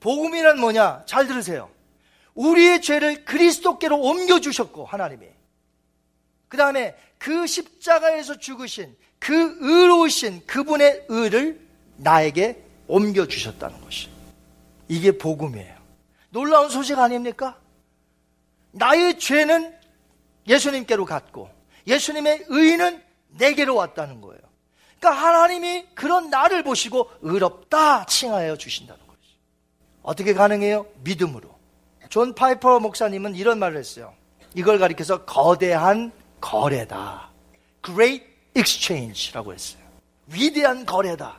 복음이란 0.00 0.58
뭐냐? 0.58 1.04
잘 1.06 1.28
들으세요. 1.28 1.70
우리의 2.34 2.82
죄를 2.82 3.24
그리스도께로 3.24 3.96
옮겨 4.00 4.40
주셨고 4.40 4.84
하나님이 4.84 5.26
그 6.48 6.56
다음에 6.56 6.96
그 7.18 7.46
십자가에서 7.46 8.38
죽으신 8.38 8.96
그 9.20 9.56
의로우신 9.60 10.46
그분의 10.46 11.06
의를 11.08 11.60
나에게 11.96 12.62
옮겨 12.88 13.26
주셨다는 13.26 13.80
것이 13.80 14.08
이게 14.88 15.16
복음이에요. 15.16 15.74
놀라운 16.30 16.68
소식 16.68 16.98
아닙니까? 16.98 17.58
나의 18.72 19.18
죄는 19.20 19.72
예수님께로 20.48 21.04
갔고 21.04 21.53
예수님의 21.86 22.46
의는 22.48 23.02
내게로 23.28 23.74
왔다는 23.74 24.20
거예요. 24.20 24.40
그러니까 24.98 25.26
하나님이 25.26 25.86
그런 25.94 26.30
나를 26.30 26.62
보시고 26.62 27.10
의롭다 27.20 28.06
칭하여 28.06 28.56
주신다는 28.56 29.06
거죠. 29.06 29.20
어떻게 30.02 30.32
가능해요? 30.34 30.86
믿음으로. 31.02 31.54
존 32.08 32.34
파이퍼 32.34 32.80
목사님은 32.80 33.34
이런 33.34 33.58
말을 33.58 33.76
했어요. 33.76 34.14
이걸 34.54 34.78
가리켜서 34.78 35.24
거대한 35.24 36.12
거래다. 36.40 37.30
Great 37.84 38.24
Exchange라고 38.56 39.52
했어요. 39.52 39.82
위대한 40.26 40.86
거래다. 40.86 41.38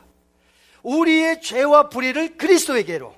우리의 0.82 1.40
죄와 1.40 1.88
불의를 1.88 2.36
그리스도에게로 2.36 3.14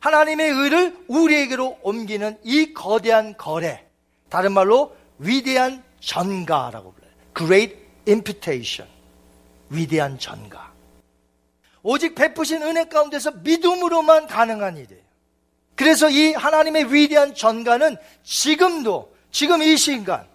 하나님의 0.00 0.50
의를 0.50 1.04
우리에게로 1.08 1.78
옮기는 1.82 2.38
이 2.44 2.74
거대한 2.74 3.36
거래. 3.36 3.86
다른 4.28 4.52
말로 4.52 4.94
위대한 5.18 5.82
전가라고 6.04 6.92
불러요. 6.92 7.12
Great 7.36 7.76
Imputation. 8.06 8.90
위대한 9.70 10.18
전가. 10.18 10.72
오직 11.82 12.14
베푸신 12.14 12.62
은혜 12.62 12.84
가운데서 12.84 13.32
믿음으로만 13.42 14.26
가능한 14.26 14.76
일이에요. 14.76 15.02
그래서 15.74 16.08
이 16.08 16.32
하나님의 16.32 16.92
위대한 16.92 17.34
전가는 17.34 17.96
지금도, 18.22 19.12
지금 19.30 19.62
이 19.62 19.76
시간, 19.76 20.26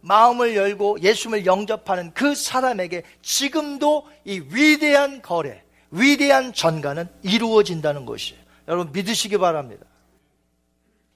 마음을 0.00 0.54
열고 0.54 1.00
예수님을 1.00 1.46
영접하는 1.46 2.12
그 2.12 2.34
사람에게 2.34 3.02
지금도 3.22 4.06
이 4.24 4.42
위대한 4.50 5.22
거래, 5.22 5.62
위대한 5.90 6.52
전가는 6.52 7.08
이루어진다는 7.22 8.04
것이에요. 8.04 8.40
여러분 8.68 8.92
믿으시기 8.92 9.38
바랍니다. 9.38 9.86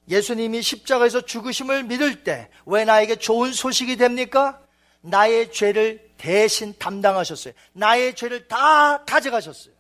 예수님이 0.09 0.62
십자가에서 0.62 1.22
죽으심을 1.22 1.84
믿을 1.84 2.22
때 2.24 2.48
왜 2.64 2.84
나에게 2.84 3.16
좋은 3.16 3.52
소식이 3.52 3.96
됩니까? 3.96 4.61
나의 5.00 5.52
죄를 5.52 6.11
대신 6.16 6.74
담당하셨어요. 6.78 7.54
나의 7.72 8.14
죄를 8.14 8.48
다 8.48 9.04
가져가셨어요. 9.04 9.74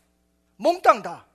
몽땅 0.56 1.02
다. 1.02 1.26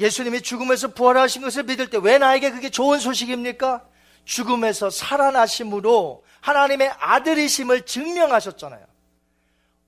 예수님이 0.00 0.42
죽음에서 0.42 0.88
부활하신 0.88 1.42
것을 1.42 1.62
믿을 1.64 1.88
때 1.90 1.98
왜 1.98 2.18
나에게 2.18 2.50
그게 2.50 2.70
좋은 2.70 2.98
소식입니까? 2.98 3.84
죽음에서 4.24 4.90
살아나심으로 4.90 6.24
하나님의 6.40 6.92
아들이심을 6.98 7.86
증명하셨잖아요. 7.86 8.84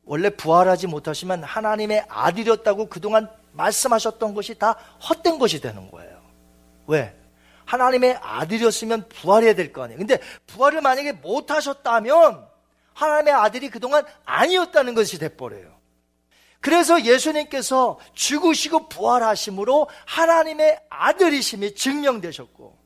원래 0.04 0.30
부활하지 0.30 0.86
못하시면 0.86 1.44
하나님의 1.44 2.06
아들이었다고 2.08 2.88
그동안 2.88 3.28
말씀하셨던 3.52 4.34
것이 4.34 4.54
다 4.58 4.72
헛된 5.08 5.38
것이 5.38 5.60
되는 5.60 5.90
거예요. 5.90 6.22
왜? 6.86 7.14
하나님의 7.68 8.18
아들이었으면 8.22 9.08
부활해야 9.08 9.54
될 9.54 9.72
거 9.72 9.82
아니에요. 9.82 9.98
근데 9.98 10.18
부활을 10.46 10.80
만약에 10.80 11.12
못 11.12 11.50
하셨다면 11.50 12.46
하나님의 12.94 13.34
아들이 13.34 13.68
그동안 13.68 14.04
아니었다는 14.24 14.94
것이 14.94 15.18
돼버려요. 15.18 15.76
그래서 16.60 17.04
예수님께서 17.04 18.00
죽으시고 18.14 18.88
부활하심으로 18.88 19.88
하나님의 20.06 20.80
아들이심이 20.88 21.74
증명되셨고, 21.74 22.76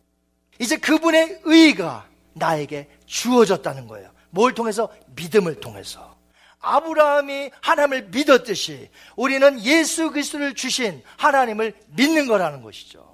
이제 0.58 0.76
그분의 0.76 1.40
의가 1.44 2.06
나에게 2.34 2.90
주어졌다는 3.06 3.86
거예요. 3.86 4.10
뭘 4.30 4.54
통해서? 4.54 4.90
믿음을 5.14 5.60
통해서. 5.60 6.16
아브라함이 6.60 7.50
하나님을 7.60 8.08
믿었듯이 8.08 8.90
우리는 9.16 9.62
예수 9.64 10.10
그리스도를 10.10 10.54
주신 10.54 11.02
하나님을 11.16 11.74
믿는 11.88 12.26
거라는 12.26 12.62
것이죠. 12.62 13.11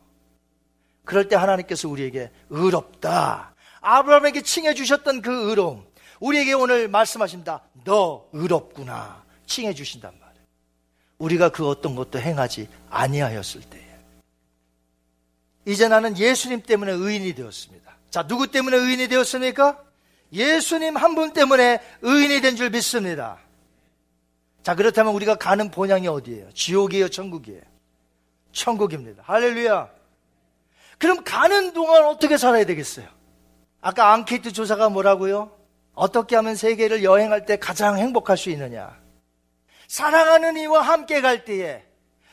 그럴 1.09 1.27
때 1.27 1.37
하나님께서 1.37 1.89
우리에게 1.89 2.31
의롭다. 2.51 3.55
아브라함에게 3.81 4.43
칭해 4.43 4.75
주셨던 4.75 5.23
그 5.23 5.49
의로움. 5.49 5.87
우리에게 6.21 6.53
오늘 6.53 6.87
말씀하십니다. 6.89 7.63
너 7.85 8.27
의롭구나. 8.35 9.25
칭해 9.47 9.73
주신단 9.73 10.13
말이에요. 10.21 10.45
우리가 11.17 11.49
그 11.49 11.67
어떤 11.67 11.95
것도 11.97 12.21
행하지 12.21 12.69
아니하였을 12.91 13.63
때에. 13.63 13.89
이제 15.65 15.89
나는 15.89 16.19
예수님 16.19 16.61
때문에 16.63 16.93
의인이 16.93 17.35
되었습니다. 17.35 17.97
자, 18.11 18.27
누구 18.27 18.51
때문에 18.51 18.77
의인이 18.77 19.09
되었습니까? 19.09 19.83
예수님 20.31 20.95
한 20.95 21.15
분 21.15 21.33
때문에 21.33 21.81
의인이 22.03 22.43
된 22.43 22.55
줄 22.55 22.69
믿습니다. 22.69 23.39
자, 24.63 24.75
그렇다면 24.75 25.15
우리가 25.15 25.37
가는 25.37 25.71
본향이 25.71 26.07
어디예요? 26.07 26.53
지옥이에요? 26.53 27.09
천국이에요? 27.09 27.63
천국입니다. 28.53 29.23
할렐루야. 29.25 29.97
그럼 30.99 31.23
가는 31.25 31.73
동안 31.73 32.05
어떻게 32.05 32.37
살아야 32.37 32.65
되겠어요? 32.65 33.07
아까 33.81 34.13
앙케이트 34.13 34.53
조사가 34.53 34.89
뭐라고요? 34.89 35.51
어떻게 35.95 36.37
하면 36.37 36.55
세계를 36.55 37.03
여행할 37.03 37.47
때 37.47 37.57
가장 37.57 37.99
행복할 37.99 38.37
수 38.37 38.51
있느냐? 38.51 38.97
사랑하는 39.87 40.57
이와 40.57 40.83
함께 40.83 41.21
갈 41.21 41.45
때에 41.45 41.83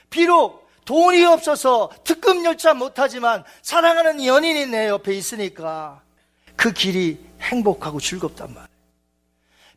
비록 0.09 0.67
돈이 0.85 1.23
없어서 1.25 1.89
특급 2.03 2.43
열차 2.43 2.73
못하지만 2.73 3.43
사랑하는 3.61 4.23
연인이 4.23 4.67
내 4.67 4.87
옆에 4.87 5.13
있으니까 5.13 6.01
그 6.55 6.71
길이 6.71 7.19
행복하고 7.41 7.99
즐겁단 7.99 8.49
말이에요. 8.49 8.67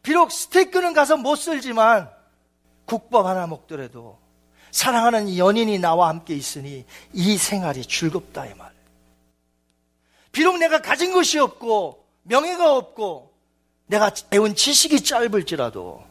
비록 0.03 0.33
스테이크는 0.33 0.93
가서 0.93 1.17
못 1.17 1.37
쓸지만 1.37 2.11
국밥 2.85 3.27
하나 3.27 3.47
먹더라도 3.47 4.19
사랑하는 4.71 5.37
연인이 5.37 5.79
나와 5.79 6.09
함께 6.09 6.35
있으니 6.35 6.85
이 7.13 7.37
생활이 7.37 7.85
즐겁다 7.85 8.47
이 8.47 8.55
말. 8.55 8.78
비록 10.39 10.57
내가 10.59 10.81
가진 10.81 11.13
것이 11.13 11.37
없고 11.41 12.07
명예가 12.23 12.77
없고 12.77 13.35
내가 13.87 14.13
배운 14.31 14.55
지식이 14.55 15.03
짧을지라도 15.03 16.05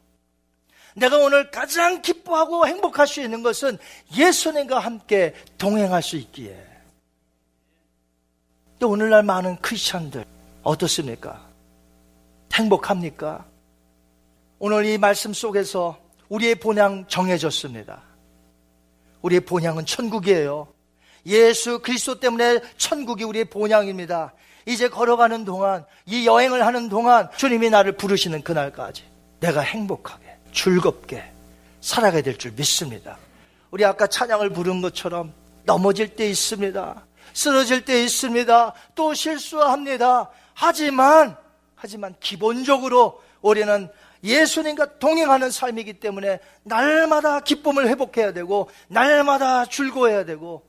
내가 0.97 1.17
오늘 1.19 1.49
가장 1.49 2.01
기뻐하고 2.01 2.67
행복할 2.67 3.07
수 3.07 3.21
있는 3.21 3.41
것은 3.41 3.77
예수님과 4.17 4.79
함께 4.79 5.33
동행할 5.57 6.03
수 6.03 6.17
있기에. 6.17 6.61
또 8.79 8.89
오늘날 8.89 9.23
많은 9.23 9.61
크리스천들 9.61 10.25
어떻습니까? 10.61 11.47
행복합니까? 12.53 13.45
오늘 14.59 14.83
이 14.83 14.97
말씀 14.97 15.31
속에서 15.31 15.97
우리의 16.27 16.55
본향 16.55 17.07
정해졌습니다. 17.07 18.03
우리의 19.21 19.39
본향은 19.39 19.85
천국이에요. 19.85 20.67
예수 21.27 21.79
그리스도 21.79 22.19
때문에 22.19 22.59
천국이 22.77 23.23
우리의 23.23 23.45
본향입니다. 23.45 24.33
이제 24.65 24.89
걸어가는 24.89 25.45
동안, 25.45 25.85
이 26.05 26.25
여행을 26.25 26.65
하는 26.65 26.89
동안 26.89 27.29
주님이 27.37 27.69
나를 27.69 27.93
부르시는 27.93 28.41
그날까지 28.43 29.03
내가 29.39 29.61
행복하게, 29.61 30.25
즐겁게 30.53 31.23
살아가야 31.81 32.21
될 32.21 32.37
줄 32.37 32.51
믿습니다. 32.51 33.17
우리 33.71 33.85
아까 33.85 34.07
찬양을 34.07 34.49
부른 34.49 34.81
것처럼 34.81 35.33
넘어질 35.63 36.15
때 36.15 36.29
있습니다. 36.29 37.05
쓰러질 37.33 37.85
때 37.85 38.03
있습니다. 38.03 38.73
또 38.95 39.13
실수합니다. 39.13 40.29
하지만, 40.53 41.37
하지만 41.75 42.15
기본적으로 42.19 43.21
우리는 43.41 43.89
예수님과 44.23 44.97
동행하는 44.99 45.51
삶이기 45.51 45.99
때문에 45.99 46.39
날마다 46.63 47.41
기쁨을 47.41 47.87
회복해야 47.87 48.33
되고, 48.33 48.69
날마다 48.87 49.65
즐거워야 49.65 50.25
되고, 50.25 50.66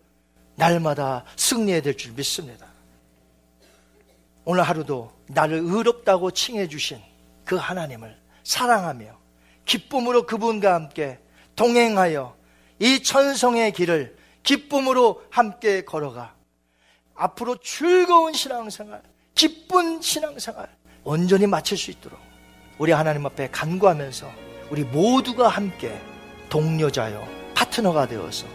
날마다 0.58 1.24
승리해야 1.36 1.80
될 1.82 1.96
줄 1.96 2.12
믿습니다. 2.12 2.66
오늘 4.44 4.62
하루도 4.64 5.12
나를 5.28 5.58
의롭다고 5.58 6.32
칭해 6.32 6.68
주신 6.68 6.98
그 7.44 7.56
하나님을 7.56 8.16
사랑하며 8.44 9.16
기쁨으로 9.64 10.26
그분과 10.26 10.74
함께 10.74 11.20
동행하여 11.54 12.36
이 12.80 13.02
천성의 13.02 13.72
길을 13.72 14.16
기쁨으로 14.42 15.22
함께 15.30 15.84
걸어가 15.84 16.34
앞으로 17.14 17.56
즐거운 17.58 18.32
신앙생활, 18.32 19.02
기쁜 19.34 20.00
신앙생활 20.00 20.68
온전히 21.04 21.46
마칠 21.46 21.76
수 21.76 21.90
있도록 21.90 22.18
우리 22.78 22.92
하나님 22.92 23.26
앞에 23.26 23.50
간구하면서 23.50 24.30
우리 24.70 24.84
모두가 24.84 25.48
함께 25.48 26.00
동료자요 26.48 27.26
파트너가 27.54 28.08
되어서 28.08 28.46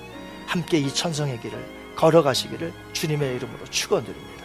함께 0.47 0.79
이 0.79 0.93
천성의 0.93 1.39
길을 1.41 1.82
걸어가시기를 1.95 2.73
주님의 2.93 3.35
이름으로 3.35 3.65
축원드립니다. 3.69 4.42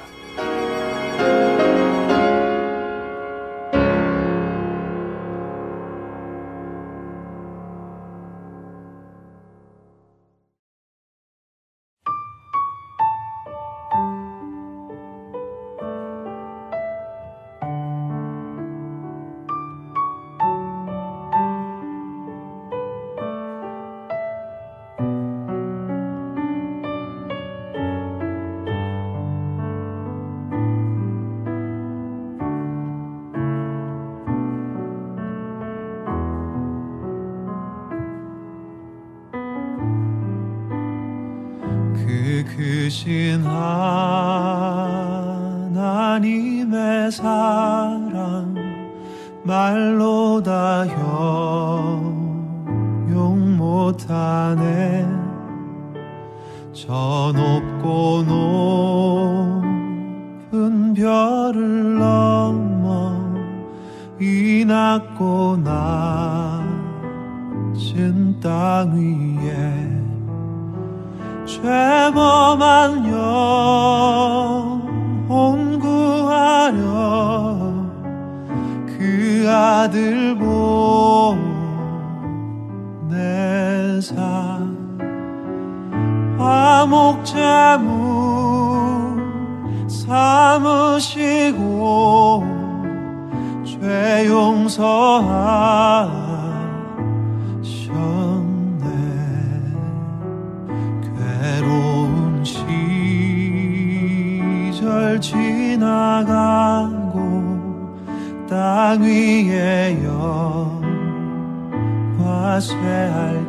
영화쇠할 112.59 113.47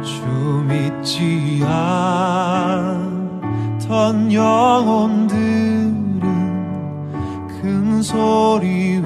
때주 0.00 0.22
믿지 0.68 1.60
않던 3.80 4.32
영혼들은 4.32 5.96
큰 7.48 8.02
소리 8.02 9.02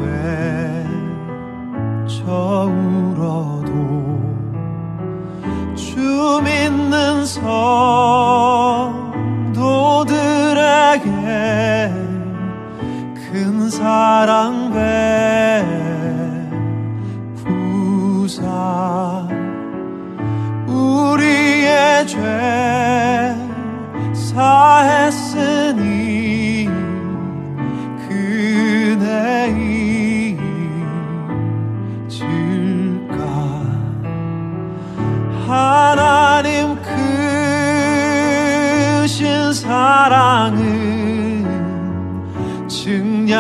외쳐 2.07 2.67
울어도 2.67 3.73
주 5.75 6.43
믿는 6.45 7.25
성도들에게 7.25 7.41
큰 13.15 13.71
사랑 13.71 14.71
베 14.73 15.30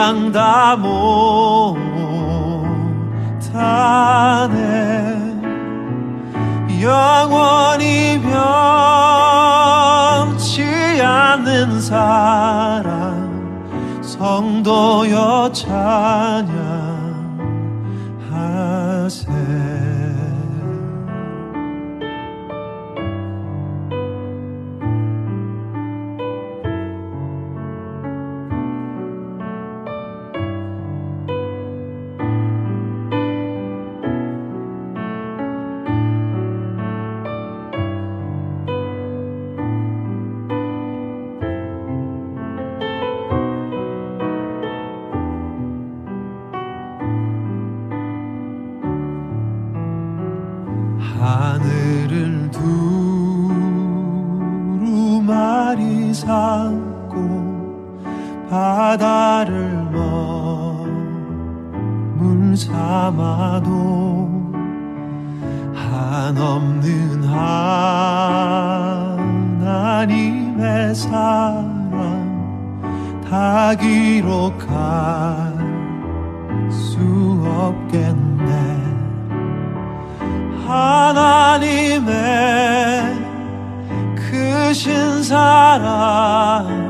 증량다 0.00 0.76
못하네. 0.76 1.90
영원히 6.80 8.18
변치 10.32 10.62
않는 11.02 11.82
사랑 11.82 13.20
성도여 14.00 15.52
찬양 15.52 16.69
바다를 58.60 59.88
머물 62.12 62.54
삼아도 62.54 64.28
한없는 65.74 67.24
하나님의 69.64 70.94
사랑 70.94 71.70
다 73.30 73.74
기록할 73.76 74.68
수 76.70 76.98
없겠네. 77.46 78.52
하나님의 80.66 82.10
크신 84.14 85.22
사랑 85.22 86.89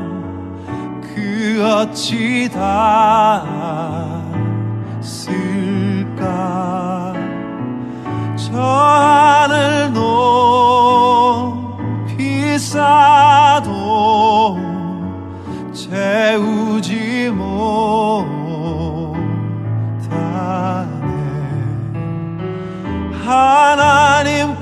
어찌 1.61 2.49
다 2.51 3.45
쓸까? 4.99 6.19
저 8.35 8.61
하늘 8.61 9.93
높이 12.03 12.59
쌓아도 12.59 14.59
채우지 15.73 17.29
못하네. 17.29 19.21
하나님 23.23 24.57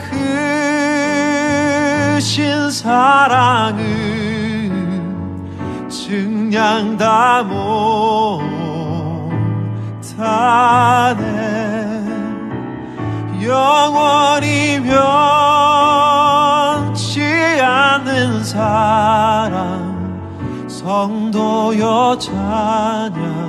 크신 2.17 2.71
사랑은 2.71 3.88
증량 6.49 6.97
다 6.97 7.43
못하네. 10.01 10.09
영원히 13.43 14.81
변치 16.91 17.21
않는 17.61 18.43
사랑 18.43 19.95
성도여 20.67 22.17
찬양 22.17 23.48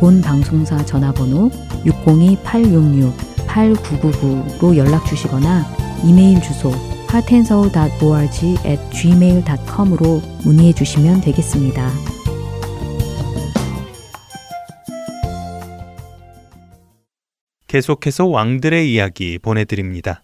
본 0.00 0.20
방송사 0.22 0.84
전화번호 0.86 1.50
602-866-8999로 1.84 4.76
연락 4.78 5.04
주시거나 5.04 5.66
이메일 6.02 6.40
주소 6.40 6.70
heartandsoul.org 7.12 8.56
at 8.64 8.80
gmail.com으로 8.90 10.22
문의해 10.44 10.72
주시면 10.72 11.20
되겠습니다. 11.20 11.90
계속해서 17.66 18.26
왕들의 18.26 18.90
이야기 18.90 19.38
보내드립니다. 19.38 20.22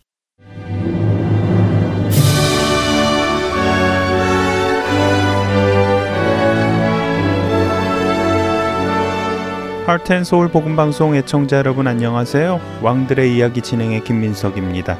하트앤소울 9.87 10.49
복음방송 10.49 11.15
애청자 11.15 11.59
여러분 11.59 11.87
안녕하세요. 11.87 12.61
왕들의 12.83 13.37
이야기 13.37 13.63
진행의 13.63 14.03
김민석입니다. 14.03 14.99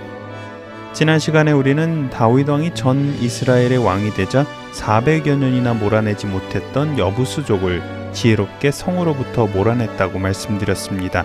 지난 0.93 1.19
시간에 1.19 1.51
우리는 1.51 2.09
다윗 2.09 2.49
왕이 2.49 2.73
전 2.77 2.99
이스라엘의 3.21 3.79
왕이 3.79 4.11
되자 4.11 4.47
400여 4.75 5.39
년이나 5.39 5.75
몰아내지 5.75 6.29
못했던 6.29 6.97
여부수족을 7.01 7.83
지혜롭게 8.13 8.71
성으로부터 8.71 9.49
몰아냈다고 9.49 10.21
말씀드렸습니다. 10.21 11.25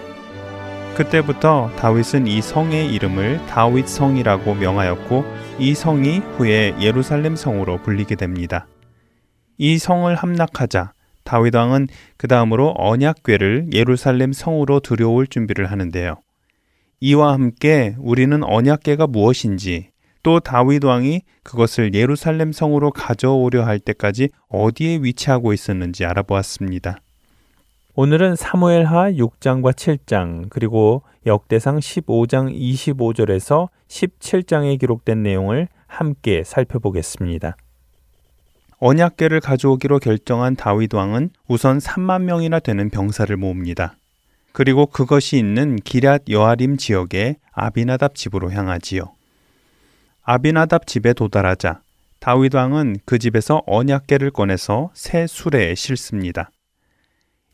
그때부터 0.96 1.70
다윗은 1.78 2.26
이 2.26 2.42
성의 2.42 2.92
이름을 2.92 3.46
다윗 3.46 3.88
성이라고 3.88 4.56
명하였고 4.56 5.24
이 5.60 5.76
성이 5.76 6.18
후에 6.36 6.74
예루살렘 6.80 7.36
성으로 7.36 7.78
불리게 7.84 8.16
됩니다. 8.16 8.66
이 9.60 9.78
성을 9.78 10.16
함락하자 10.16 10.94
다윗 11.24 11.56
왕은 11.56 11.88
그 12.18 12.28
다음으로 12.28 12.74
언약궤를 12.78 13.70
예루살렘 13.74 14.34
성으로 14.34 14.80
들여올 14.80 15.28
준비를 15.28 15.72
하는데요. 15.72 16.16
이와 17.00 17.34
함께 17.34 17.96
우리는 18.00 18.44
언약궤가 18.44 19.08
무엇인지 19.08 19.90
또 20.24 20.40
다윗 20.40 20.84
왕이 20.84 21.22
그것을 21.44 21.94
예루살렘 21.94 22.52
성으로 22.52 22.92
가져오려 22.92 23.66
할 23.66 23.80
때까지 23.80 24.30
어디에 24.50 25.00
위치하고 25.02 25.54
있었는지 25.54 26.06
알아보았습니다. 26.06 26.98
오늘은 27.94 28.36
사무엘하 28.36 29.12
6장과 29.12 29.74
7장 29.74 30.48
그리고 30.50 31.04
역대상 31.26 31.80
15장 31.80 32.56
25절에서 32.56 33.70
17장에 33.88 34.80
기록된 34.80 35.24
내용을 35.24 35.68
함께 35.88 36.44
살펴보겠습니다. 36.46 37.58
언약궤를 38.84 39.42
가져오기로 39.42 40.00
결정한 40.00 40.56
다윗 40.56 40.96
왕은 40.96 41.30
우선 41.48 41.78
3만 41.78 42.24
명이나 42.24 42.60
되는 42.60 42.90
병사를 42.90 43.36
모읍니다. 43.38 43.96
그리고 44.54 44.88
그것이 44.88 45.38
있는 45.38 45.76
기랏 45.78 46.32
여아림 46.32 46.78
지역의 46.78 47.36
아비나답 47.52 48.16
집으로 48.16 48.52
향하지요. 48.52 49.04
아비나답 50.24 50.88
집에 50.88 51.14
도달하자 51.14 51.82
다윗 52.20 52.56
왕은 52.56 52.98
그 53.06 53.20
집에서 53.20 53.62
언약궤를 53.68 54.32
꺼내서 54.32 54.90
새 54.96 55.28
수레에 55.28 55.76
싣습니다. 55.76 56.50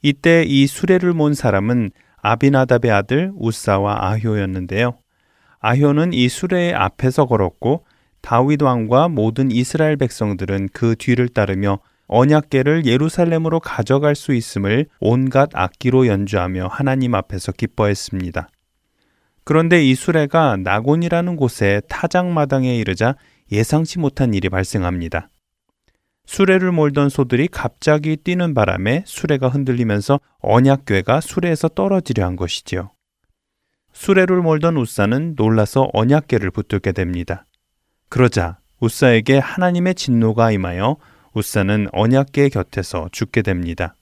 이때 0.01 0.43
이 0.47 0.65
수레를 0.65 1.11
몬 1.11 1.33
사람은 1.33 1.91
아비나답의 2.21 2.89
아들 2.89 3.33
우사와 3.35 4.11
아효였는데요. 4.11 4.97
아효는 5.59 6.13
이 6.13 6.29
수레의 6.29 6.73
앞에서 6.73 7.25
걸었고 7.25 7.83
다윗 8.21 8.61
왕과 8.61 9.07
모든 9.07 9.51
이스라엘 9.51 9.95
백성들은 9.97 10.69
그 10.73 10.95
뒤를 10.97 11.29
따르며 11.29 11.79
언약궤를 12.07 12.85
예루살렘으로 12.85 13.59
가져갈 13.59 14.15
수 14.15 14.33
있음을 14.33 14.87
온갖 14.99 15.49
악기로 15.53 16.07
연주하며 16.07 16.67
하나님 16.67 17.15
앞에서 17.15 17.51
기뻐했습니다. 17.51 18.49
그런데 19.43 19.83
이 19.83 19.95
수레가 19.95 20.57
나곤이라는 20.57 21.35
곳에 21.37 21.81
타작마당에 21.87 22.75
이르자 22.77 23.15
예상치 23.51 23.99
못한 23.99 24.33
일이 24.33 24.49
발생합니다. 24.49 25.29
수레를 26.25 26.73
몰던 26.73 27.07
소들이 27.07 27.47
갑자기 27.47 28.17
뛰는 28.17 28.53
바람에 28.53 29.03
수레가 29.05 29.47
흔들리면서 29.47 30.19
언약궤가 30.39 31.21
수레에서 31.21 31.69
떨어지려 31.69 32.25
한 32.25 32.35
것이지요. 32.35 32.91
수레를 33.93 34.41
몰던 34.41 34.75
우사는 34.75 35.35
놀라서 35.37 35.89
언약궤를 35.93 36.51
붙들게 36.51 36.91
됩니다. 36.91 37.45
그러자 38.09 38.57
우사에게 38.79 39.37
하나님의 39.37 39.95
진노가 39.95 40.51
임하여 40.51 40.97
우사는 41.33 41.87
언약궤 41.91 42.49
곁에서 42.49 43.09
죽게 43.11 43.41
됩니다. 43.41 43.95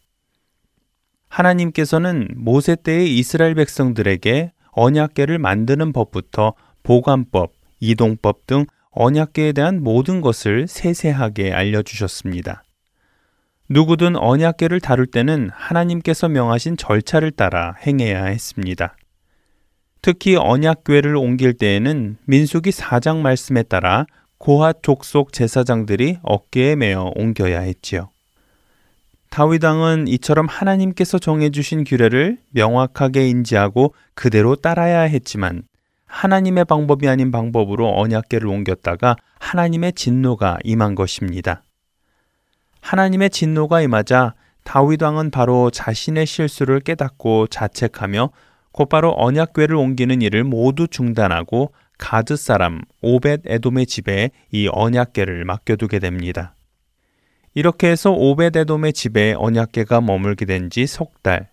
하나님께서는 1.29 2.29
모세 2.35 2.75
때의 2.75 3.17
이스라엘 3.17 3.55
백성들에게 3.55 4.51
언약궤를 4.71 5.39
만드는 5.39 5.91
법부터 5.91 6.53
보관법, 6.83 7.53
이동법 7.79 8.47
등 8.47 8.65
언약궤에 8.91 9.51
대한 9.51 9.83
모든 9.83 10.21
것을 10.21 10.67
세세하게 10.67 11.51
알려주셨습니다. 11.51 12.63
누구든 13.67 14.15
언약궤를 14.15 14.79
다룰 14.79 15.07
때는 15.07 15.49
하나님께서 15.53 16.29
명하신 16.29 16.77
절차를 16.77 17.31
따라 17.31 17.75
행해야 17.85 18.25
했습니다. 18.25 18.95
특히 20.05 20.35
언약궤를 20.35 21.15
옮길 21.15 21.55
때에는 21.55 22.17
민수기 22.25 22.69
4장 22.69 23.21
말씀에 23.21 23.63
따라 23.63 24.05
고핫 24.37 24.83
족속 24.83 25.33
제사장들이 25.33 26.19
어깨에 26.21 26.75
메어 26.75 27.11
옮겨야 27.15 27.61
했지요. 27.61 28.11
다윗 29.31 29.63
왕은 29.63 30.07
이처럼 30.09 30.45
하나님께서 30.47 31.17
정해 31.17 31.49
주신 31.49 31.83
규례를 31.83 32.37
명확하게 32.51 33.27
인지하고 33.29 33.95
그대로 34.13 34.55
따라야 34.55 35.01
했지만 35.01 35.63
하나님의 36.05 36.65
방법이 36.65 37.09
아닌 37.09 37.31
방법으로 37.31 37.99
언약궤를 37.99 38.47
옮겼다가 38.47 39.15
하나님의 39.39 39.93
진노가 39.93 40.59
임한 40.63 40.93
것입니다. 40.93 41.63
하나님의 42.81 43.31
진노가 43.31 43.81
임하자 43.81 44.35
다윗 44.65 45.01
왕은 45.01 45.31
바로 45.31 45.71
자신의 45.71 46.27
실수를 46.27 46.79
깨닫고 46.81 47.47
자책하며 47.47 48.29
곧바로 48.75 49.13
언약궤를 49.17 49.73
옮기는 49.73 50.21
일을 50.21 50.43
모두 50.43 50.89
중단하고 50.89 51.71
가드 51.97 52.35
사람 52.35 52.81
오벳 53.01 53.43
에돔의 53.45 53.85
집에 53.85 54.31
이 54.51 54.67
언약궤를 54.69 55.45
맡겨두게 55.45 55.99
됩니다. 55.99 56.55
이렇게 57.53 57.87
해서 57.89 58.11
오베데돔의 58.11 58.91
집에 58.91 59.33
언약궤가 59.37 60.01
머물게 60.01 60.43
된 60.43 60.69
지 60.69 60.83
석 60.87 61.23
달. 61.23 61.47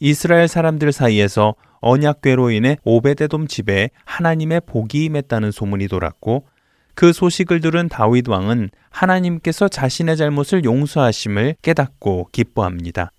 이스라엘 0.00 0.48
사람들 0.48 0.92
사이에서 0.92 1.54
언약궤로 1.80 2.50
인해 2.50 2.76
오베데돔 2.84 3.46
집에 3.46 3.88
하나님의 4.04 4.60
복이 4.66 5.06
임했다는 5.06 5.50
소문이 5.50 5.88
돌았고 5.88 6.44
그 6.94 7.14
소식을 7.14 7.62
들은 7.62 7.88
다윗 7.88 8.28
왕은 8.28 8.68
하나님께서 8.90 9.68
자신의 9.68 10.18
잘못을 10.18 10.64
용서하심을 10.64 11.56
깨닫고 11.62 12.28
기뻐합니다. 12.32 13.12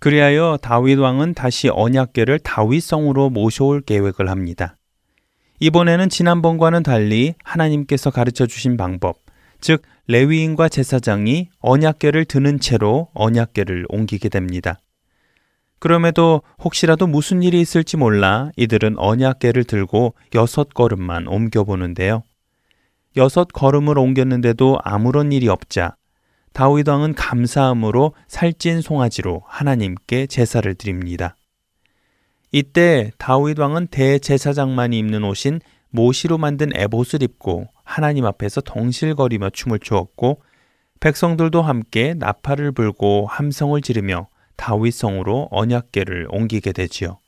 그리하여 0.00 0.58
다윗 0.62 0.98
왕은 0.98 1.34
다시 1.34 1.68
언약궤를 1.68 2.40
다윗성으로 2.40 3.30
모셔올 3.30 3.82
계획을 3.82 4.28
합니다. 4.28 4.76
이번에는 5.60 6.08
지난번과는 6.08 6.82
달리 6.82 7.34
하나님께서 7.44 8.10
가르쳐 8.10 8.46
주신 8.46 8.78
방법, 8.78 9.18
즉 9.60 9.82
레위인과 10.08 10.70
제사장이 10.70 11.50
언약궤를 11.60 12.24
드는 12.24 12.60
채로 12.60 13.08
언약궤를 13.12 13.86
옮기게 13.90 14.30
됩니다. 14.30 14.80
그럼에도 15.78 16.42
혹시라도 16.62 17.06
무슨 17.06 17.42
일이 17.42 17.60
있을지 17.60 17.96
몰라 17.96 18.50
이들은 18.56 18.98
언약궤를 18.98 19.64
들고 19.64 20.14
여섯 20.34 20.74
걸음만 20.74 21.26
옮겨보는데요. 21.26 22.22
여섯 23.16 23.48
걸음을 23.48 23.98
옮겼는데도 23.98 24.78
아무런 24.82 25.32
일이 25.32 25.48
없자 25.48 25.96
다윗 26.52 26.88
왕은 26.88 27.14
감사함으로 27.14 28.14
살찐 28.28 28.80
송아지로 28.80 29.42
하나님께 29.46 30.26
제사를 30.26 30.74
드립니다. 30.74 31.36
이때 32.52 33.12
다윗 33.18 33.58
왕은 33.58 33.88
대제사장만이 33.88 34.98
입는 34.98 35.24
옷인 35.24 35.60
모시로 35.90 36.38
만든 36.38 36.70
에봇을 36.74 37.22
입고 37.22 37.66
하나님 37.84 38.24
앞에서 38.26 38.60
덩실거리며 38.60 39.50
춤을 39.50 39.78
추었고 39.80 40.42
백성들도 41.00 41.62
함께 41.62 42.14
나팔을 42.14 42.72
불고 42.72 43.26
함성을 43.26 43.80
지르며 43.80 44.28
다윗성으로 44.56 45.48
언약궤를 45.50 46.26
옮기게 46.30 46.72
되지요. 46.72 47.18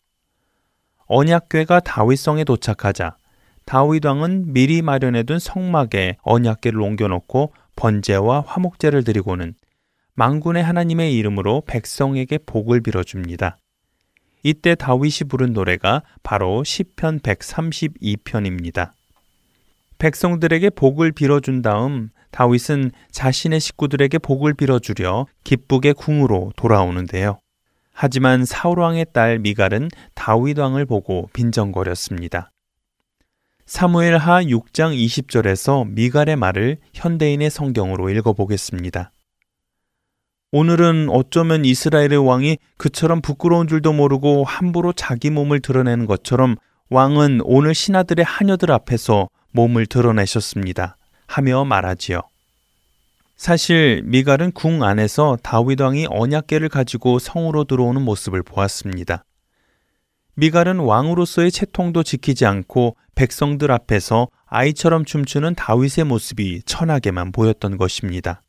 언약궤가 1.06 1.80
다윗성에 1.80 2.44
도착하자 2.44 3.16
다윗 3.64 4.04
왕은 4.04 4.52
미리 4.52 4.82
마련해둔 4.82 5.38
성막에 5.38 6.18
언약궤를 6.22 6.80
옮겨놓고 6.80 7.52
번제와 7.76 8.44
화목제를 8.46 9.04
드리고는 9.04 9.54
망군의 10.14 10.62
하나님의 10.62 11.14
이름으로 11.14 11.62
백성에게 11.66 12.38
복을 12.46 12.80
빌어줍니다. 12.80 13.56
이때 14.42 14.74
다윗이 14.74 15.28
부른 15.28 15.52
노래가 15.52 16.02
바로 16.22 16.64
시편 16.64 17.20
132편입니다. 17.20 18.90
백성들에게 19.98 20.70
복을 20.70 21.12
빌어준 21.12 21.62
다음 21.62 22.10
다윗은 22.32 22.90
자신의 23.12 23.60
식구들에게 23.60 24.18
복을 24.18 24.54
빌어주려 24.54 25.26
기쁘게 25.44 25.92
궁으로 25.92 26.52
돌아오는데요. 26.56 27.38
하지만 27.92 28.44
사울 28.44 28.80
왕의 28.80 29.06
딸 29.12 29.38
미갈은 29.38 29.90
다윗 30.14 30.58
왕을 30.58 30.86
보고 30.86 31.28
빈정거렸습니다. 31.34 32.50
사무엘 33.66 34.16
하 34.16 34.42
6장 34.42 34.94
20절에서 34.96 35.88
미갈의 35.88 36.36
말을 36.36 36.78
현대인의 36.94 37.50
성경으로 37.50 38.10
읽어보겠습니다. 38.10 39.12
오늘은 40.50 41.08
어쩌면 41.08 41.64
이스라엘의 41.64 42.18
왕이 42.18 42.58
그처럼 42.76 43.22
부끄러운 43.22 43.68
줄도 43.68 43.92
모르고 43.92 44.44
함부로 44.44 44.92
자기 44.92 45.30
몸을 45.30 45.60
드러내는 45.60 46.06
것처럼 46.06 46.56
왕은 46.90 47.40
오늘 47.44 47.74
신하들의 47.74 48.22
하녀들 48.24 48.70
앞에서 48.70 49.28
몸을 49.52 49.86
드러내셨습니다. 49.86 50.96
하며 51.26 51.64
말하지요. 51.64 52.20
사실 53.36 54.02
미갈은 54.04 54.52
궁 54.52 54.82
안에서 54.82 55.38
다윗 55.42 55.80
왕이 55.80 56.08
언약궤를 56.10 56.68
가지고 56.68 57.18
성으로 57.18 57.64
들어오는 57.64 58.02
모습을 58.02 58.42
보았습니다. 58.42 59.24
미갈은 60.34 60.78
왕으로서의 60.78 61.52
채통도 61.52 62.02
지키지 62.02 62.46
않고 62.46 62.96
백성들 63.14 63.70
앞에서 63.70 64.28
아이처럼 64.46 65.04
춤추는 65.04 65.54
다윗의 65.54 66.04
모습이 66.04 66.62
천하게만 66.64 67.32
보였던 67.32 67.76
것입니다. 67.76 68.40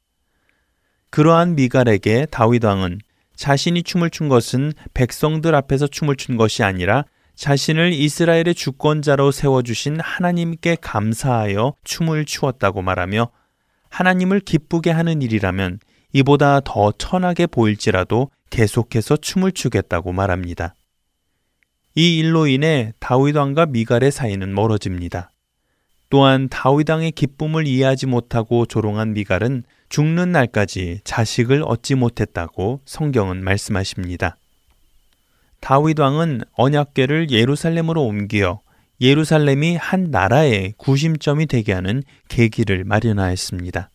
그러한 1.09 1.55
미갈에게 1.55 2.27
다윗 2.31 2.63
왕은 2.63 2.99
자신이 3.35 3.83
춤을 3.83 4.09
춘 4.09 4.29
것은 4.29 4.73
백성들 4.93 5.53
앞에서 5.55 5.87
춤을 5.87 6.15
춘 6.15 6.37
것이 6.37 6.63
아니라 6.63 7.05
자신을 7.35 7.93
이스라엘의 7.93 8.55
주권자로 8.55 9.31
세워주신 9.31 9.99
하나님께 9.99 10.77
감사하여 10.81 11.73
춤을 11.83 12.25
추었다고 12.25 12.81
말하며 12.81 13.29
하나님을 13.89 14.39
기쁘게 14.39 14.91
하는 14.91 15.21
일이라면 15.21 15.79
이보다 16.13 16.61
더 16.61 16.91
천하게 16.91 17.47
보일지라도 17.47 18.29
계속해서 18.49 19.17
춤을 19.17 19.51
추겠다고 19.51 20.13
말합니다. 20.13 20.75
이 21.95 22.17
일로 22.17 22.47
인해 22.47 22.93
다윗 22.99 23.35
왕과 23.35 23.67
미갈의 23.67 24.11
사이는 24.11 24.53
멀어집니다. 24.55 25.29
또한 26.09 26.49
다윗 26.49 26.89
왕의 26.89 27.11
기쁨을 27.11 27.67
이해하지 27.67 28.07
못하고 28.07 28.65
조롱한 28.65 29.13
미갈은 29.13 29.63
죽는 29.89 30.31
날까지 30.31 31.01
자식을 31.03 31.63
얻지 31.63 31.95
못했다고 31.95 32.81
성경은 32.85 33.43
말씀하십니다. 33.43 34.37
다윗 35.59 35.99
왕은 35.99 36.41
언약궤를 36.53 37.29
예루살렘으로 37.29 38.03
옮겨 38.03 38.61
예루살렘이 38.99 39.75
한 39.75 40.09
나라의 40.09 40.73
구심점이 40.77 41.45
되게 41.45 41.73
하는 41.73 42.01
계기를 42.27 42.85
마련하였습니다. 42.85 43.91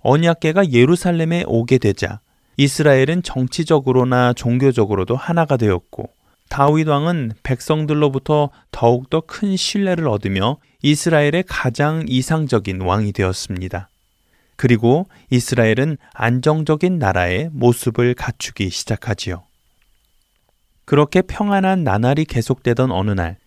언약궤가 0.00 0.72
예루살렘에 0.72 1.44
오게 1.46 1.78
되자 1.78 2.20
이스라엘은 2.58 3.22
정치적으로나 3.22 4.34
종교적으로도 4.34 5.16
하나가 5.16 5.56
되었고 5.56 6.10
다윗 6.52 6.86
왕은 6.86 7.32
백성들로부터 7.44 8.50
더욱더 8.72 9.22
큰 9.22 9.56
신뢰를 9.56 10.06
얻으며 10.06 10.58
이스라엘의 10.82 11.44
가장 11.46 12.04
이상적인 12.06 12.82
왕이 12.82 13.12
되었습니다. 13.12 13.88
그리고 14.56 15.08
이스라엘은 15.30 15.96
안정적인 16.12 16.98
나라의 16.98 17.48
모습을 17.54 18.12
갖추기 18.12 18.68
시작하지요. 18.68 19.44
그렇게 20.84 21.22
평안한 21.22 21.84
나날이 21.84 22.26
계속되던 22.26 22.90
어느 22.90 23.12
날, 23.12 23.38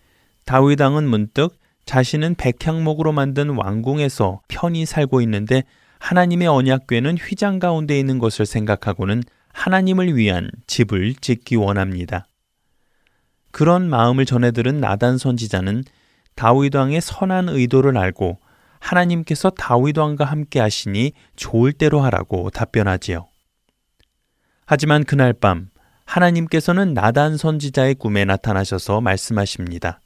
다윗 0.46 0.82
왕은 0.82 1.08
문득 1.08 1.60
자신은 1.86 2.34
백향목으로 2.34 3.12
만든 3.12 3.50
왕궁에서 3.50 4.42
편히 4.48 4.88
살고 4.88 5.22
있는데 5.22 5.62
하나님의 6.00 6.48
언약궤는 6.48 7.20
휘장 7.20 7.60
가운데 7.60 8.00
있는 8.00 8.18
것을 8.18 8.48
생각하고는 8.48 9.22
하나님을 9.54 10.18
위한 10.18 10.50
집을 10.66 11.14
짓기 11.22 11.56
원합니다. 11.56 12.26
그런 13.56 13.90
마음을 13.90 14.26
전해 14.26 14.52
들은 14.52 14.82
나단 14.82 15.18
선지자는 15.18 15.86
다윗 16.36 16.76
왕의 16.76 17.00
선한 17.00 17.48
의도를 17.48 17.98
알고 17.98 18.38
하나님께서 18.80 19.50
다윗 19.50 19.98
왕과 19.98 20.26
함께 20.26 20.60
하시니 20.60 21.14
좋을 21.38 21.72
대로 21.72 22.02
하라고 22.02 22.50
답변하지요. 22.50 23.30
하지만 24.66 25.06
그날 25.06 25.32
밤 25.32 25.70
하나님께서는 26.04 26.94
나단 26.94 27.38
선지자의 27.38 27.96
꿈에 27.96 28.26
나타나셔서 28.26 29.00
말씀하십니다. 29.00 30.02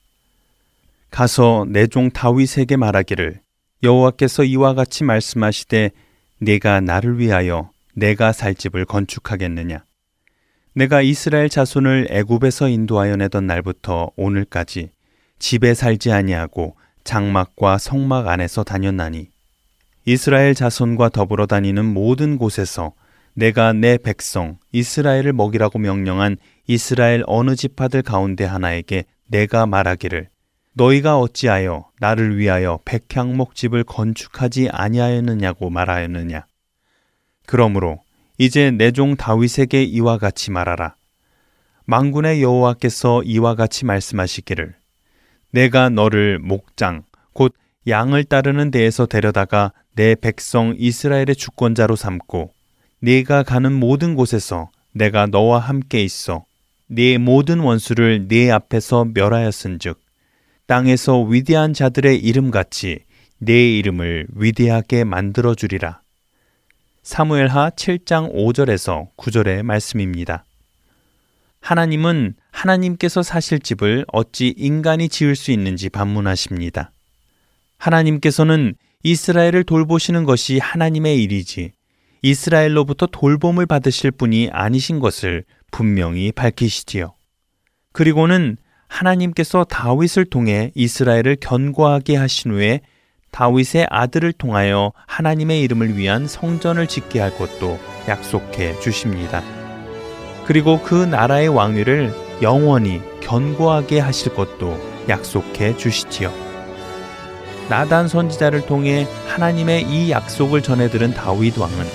가서 1.10 1.66
내 1.68 1.88
종 1.88 2.12
다윗에게 2.12 2.78
말하기를 2.78 3.42
여호와께서 3.82 4.44
이와 4.44 4.76
같이 4.76 5.04
말씀하시되 5.04 5.90
내가 6.38 6.82
나를 6.82 7.18
위하여 7.18 7.72
내가 7.96 8.32
살 8.32 8.54
집을 8.54 8.86
건축하겠느냐 8.86 9.89
내가 10.74 11.02
이스라엘 11.02 11.50
자손을 11.50 12.08
애굽에서 12.12 12.70
인도하여 12.70 13.16
내던 13.16 13.48
날부터 13.48 14.12
오늘까지 14.16 14.92
집에 15.40 15.74
살지 15.74 16.12
아니하고 16.12 16.76
장막과 17.04 17.80
성막 17.80 18.28
안에서 18.28 18.64
다녔나니 18.64 19.30
이스라엘 20.06 20.54
자손과 20.54 21.10
더불어 21.10 21.48
다니는 21.48 21.86
모든 21.86 22.38
곳에서 22.38 22.94
내가 23.34 23.74
내 23.74 23.98
백성 23.98 24.58
이스라엘을 24.72 25.34
먹이라고 25.34 25.80
명령한 25.80 26.38
이스라엘 26.68 27.24
어느 27.26 27.56
지파들 27.56 28.02
가운데 28.02 28.46
하나에게 28.46 29.06
내가 29.28 29.66
말하기를 29.66 30.30
너희가 30.74 31.20
어찌하여 31.20 31.90
나를 32.00 32.38
위하여 32.38 32.80
백향목 32.86 33.56
집을 33.56 33.84
건축하지 33.84 34.70
아니하였느냐고 34.72 35.70
말하였느냐? 35.70 36.46
그러므로 37.46 38.02
이제 38.42 38.72
내 38.72 38.92
종 38.94 39.18
다윗에게 39.18 39.84
이와 39.84 40.18
같이 40.18 40.50
말하라. 40.50 40.96
망군의 41.86 42.42
여호와께서 42.42 43.22
이와 43.24 43.56
같이 43.56 43.84
말씀하시기를 43.86 44.76
내가 45.52 45.90
너를 45.90 46.40
목장 46.40 47.04
곧 47.34 47.54
양을 47.86 48.24
따르는 48.24 48.72
데에서 48.72 49.08
데려다가 49.08 49.74
내 49.94 50.16
백성 50.16 50.74
이스라엘의 50.78 51.36
주권자로 51.36 51.98
삼고 51.98 52.54
네가 53.02 53.44
가는 53.44 53.74
모든 53.74 54.16
곳에서 54.16 54.70
내가 54.94 55.26
너와 55.26 55.60
함께 55.60 56.02
있어 56.02 56.46
네 56.88 57.18
모든 57.18 57.60
원수를 57.60 58.30
네 58.30 58.52
앞에서 58.52 59.06
멸하였은즉 59.14 60.00
땅에서 60.66 61.20
위대한 61.24 61.74
자들의 61.74 62.20
이름같이 62.20 63.00
네 63.40 63.78
이름을 63.78 64.28
위대하게 64.34 65.04
만들어 65.04 65.56
주리라. 65.56 66.02
사무엘하 67.10 67.72
7장 67.72 68.36
5절에서 68.36 69.08
9절의 69.18 69.64
말씀입니다. 69.64 70.46
하나님은 71.60 72.36
하나님께서 72.52 73.24
사실 73.24 73.60
집을 73.60 74.06
어찌 74.14 74.54
인간이 74.56 75.10
지을 75.10 75.36
수 75.36 75.50
있는지 75.50 75.90
반문하십니다. 75.90 76.92
하나님께서는 77.80 78.76
이스라엘을 79.02 79.64
돌보시는 79.64 80.26
것이 80.26 80.60
하나님의 80.60 81.24
일이지 81.24 81.72
이스라엘로부터 82.22 83.08
돌봄을 83.08 83.66
받으실 83.66 84.12
분이 84.12 84.52
아니신 84.52 85.00
것을 85.00 85.46
분명히 85.72 86.32
밝히시지요. 86.32 87.16
그리고는 87.92 88.56
하나님께서 88.88 89.64
다윗을 89.64 90.26
통해 90.26 90.72
이스라엘을 90.76 91.38
견고하게 91.42 92.18
하신 92.18 92.52
후에 92.52 92.82
다윗의 93.32 93.88
아들을 93.90 94.34
통하여 94.34 94.92
하나님의 95.08 95.62
이름을 95.62 95.98
위한 95.98 96.28
성전을 96.28 96.88
짓게 96.88 97.20
할 97.20 97.36
것도 97.38 97.80
약속해 98.08 98.80
주십니다. 98.80 99.42
그리고 100.46 100.82
그 100.82 100.96
나라의 100.96 101.48
왕위를 101.50 102.14
영원히 102.42 103.02
견고하게 103.22 104.00
하실 104.00 104.34
것도 104.34 104.80
약속해 105.08 105.78
주시지요. 105.78 106.32
나단 107.70 108.08
선지자를 108.08 108.66
통해 108.66 109.08
하나님의 109.28 109.84
이 109.84 110.10
약속을 110.10 110.64
전해 110.64 110.90
들은 110.90 111.14
다윗 111.14 111.58
왕은 111.58 111.86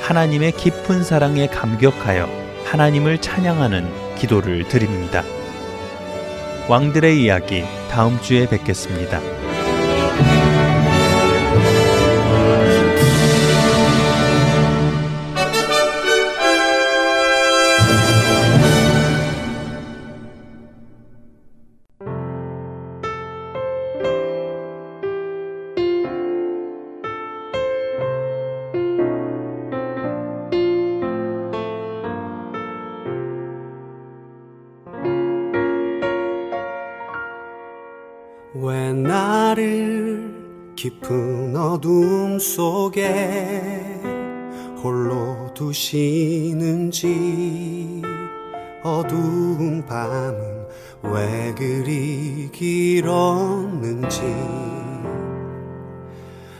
하나님의 0.00 0.52
깊은 0.52 1.02
사랑에 1.02 1.48
감격하여 1.48 2.28
하나님을 2.64 3.20
찬양하는 3.20 4.14
기도를 4.16 4.68
드립니다. 4.68 5.24
왕들의 6.68 7.22
이야기 7.22 7.64
다음 7.90 8.20
주에 8.20 8.48
뵙겠습니다. 8.48 9.20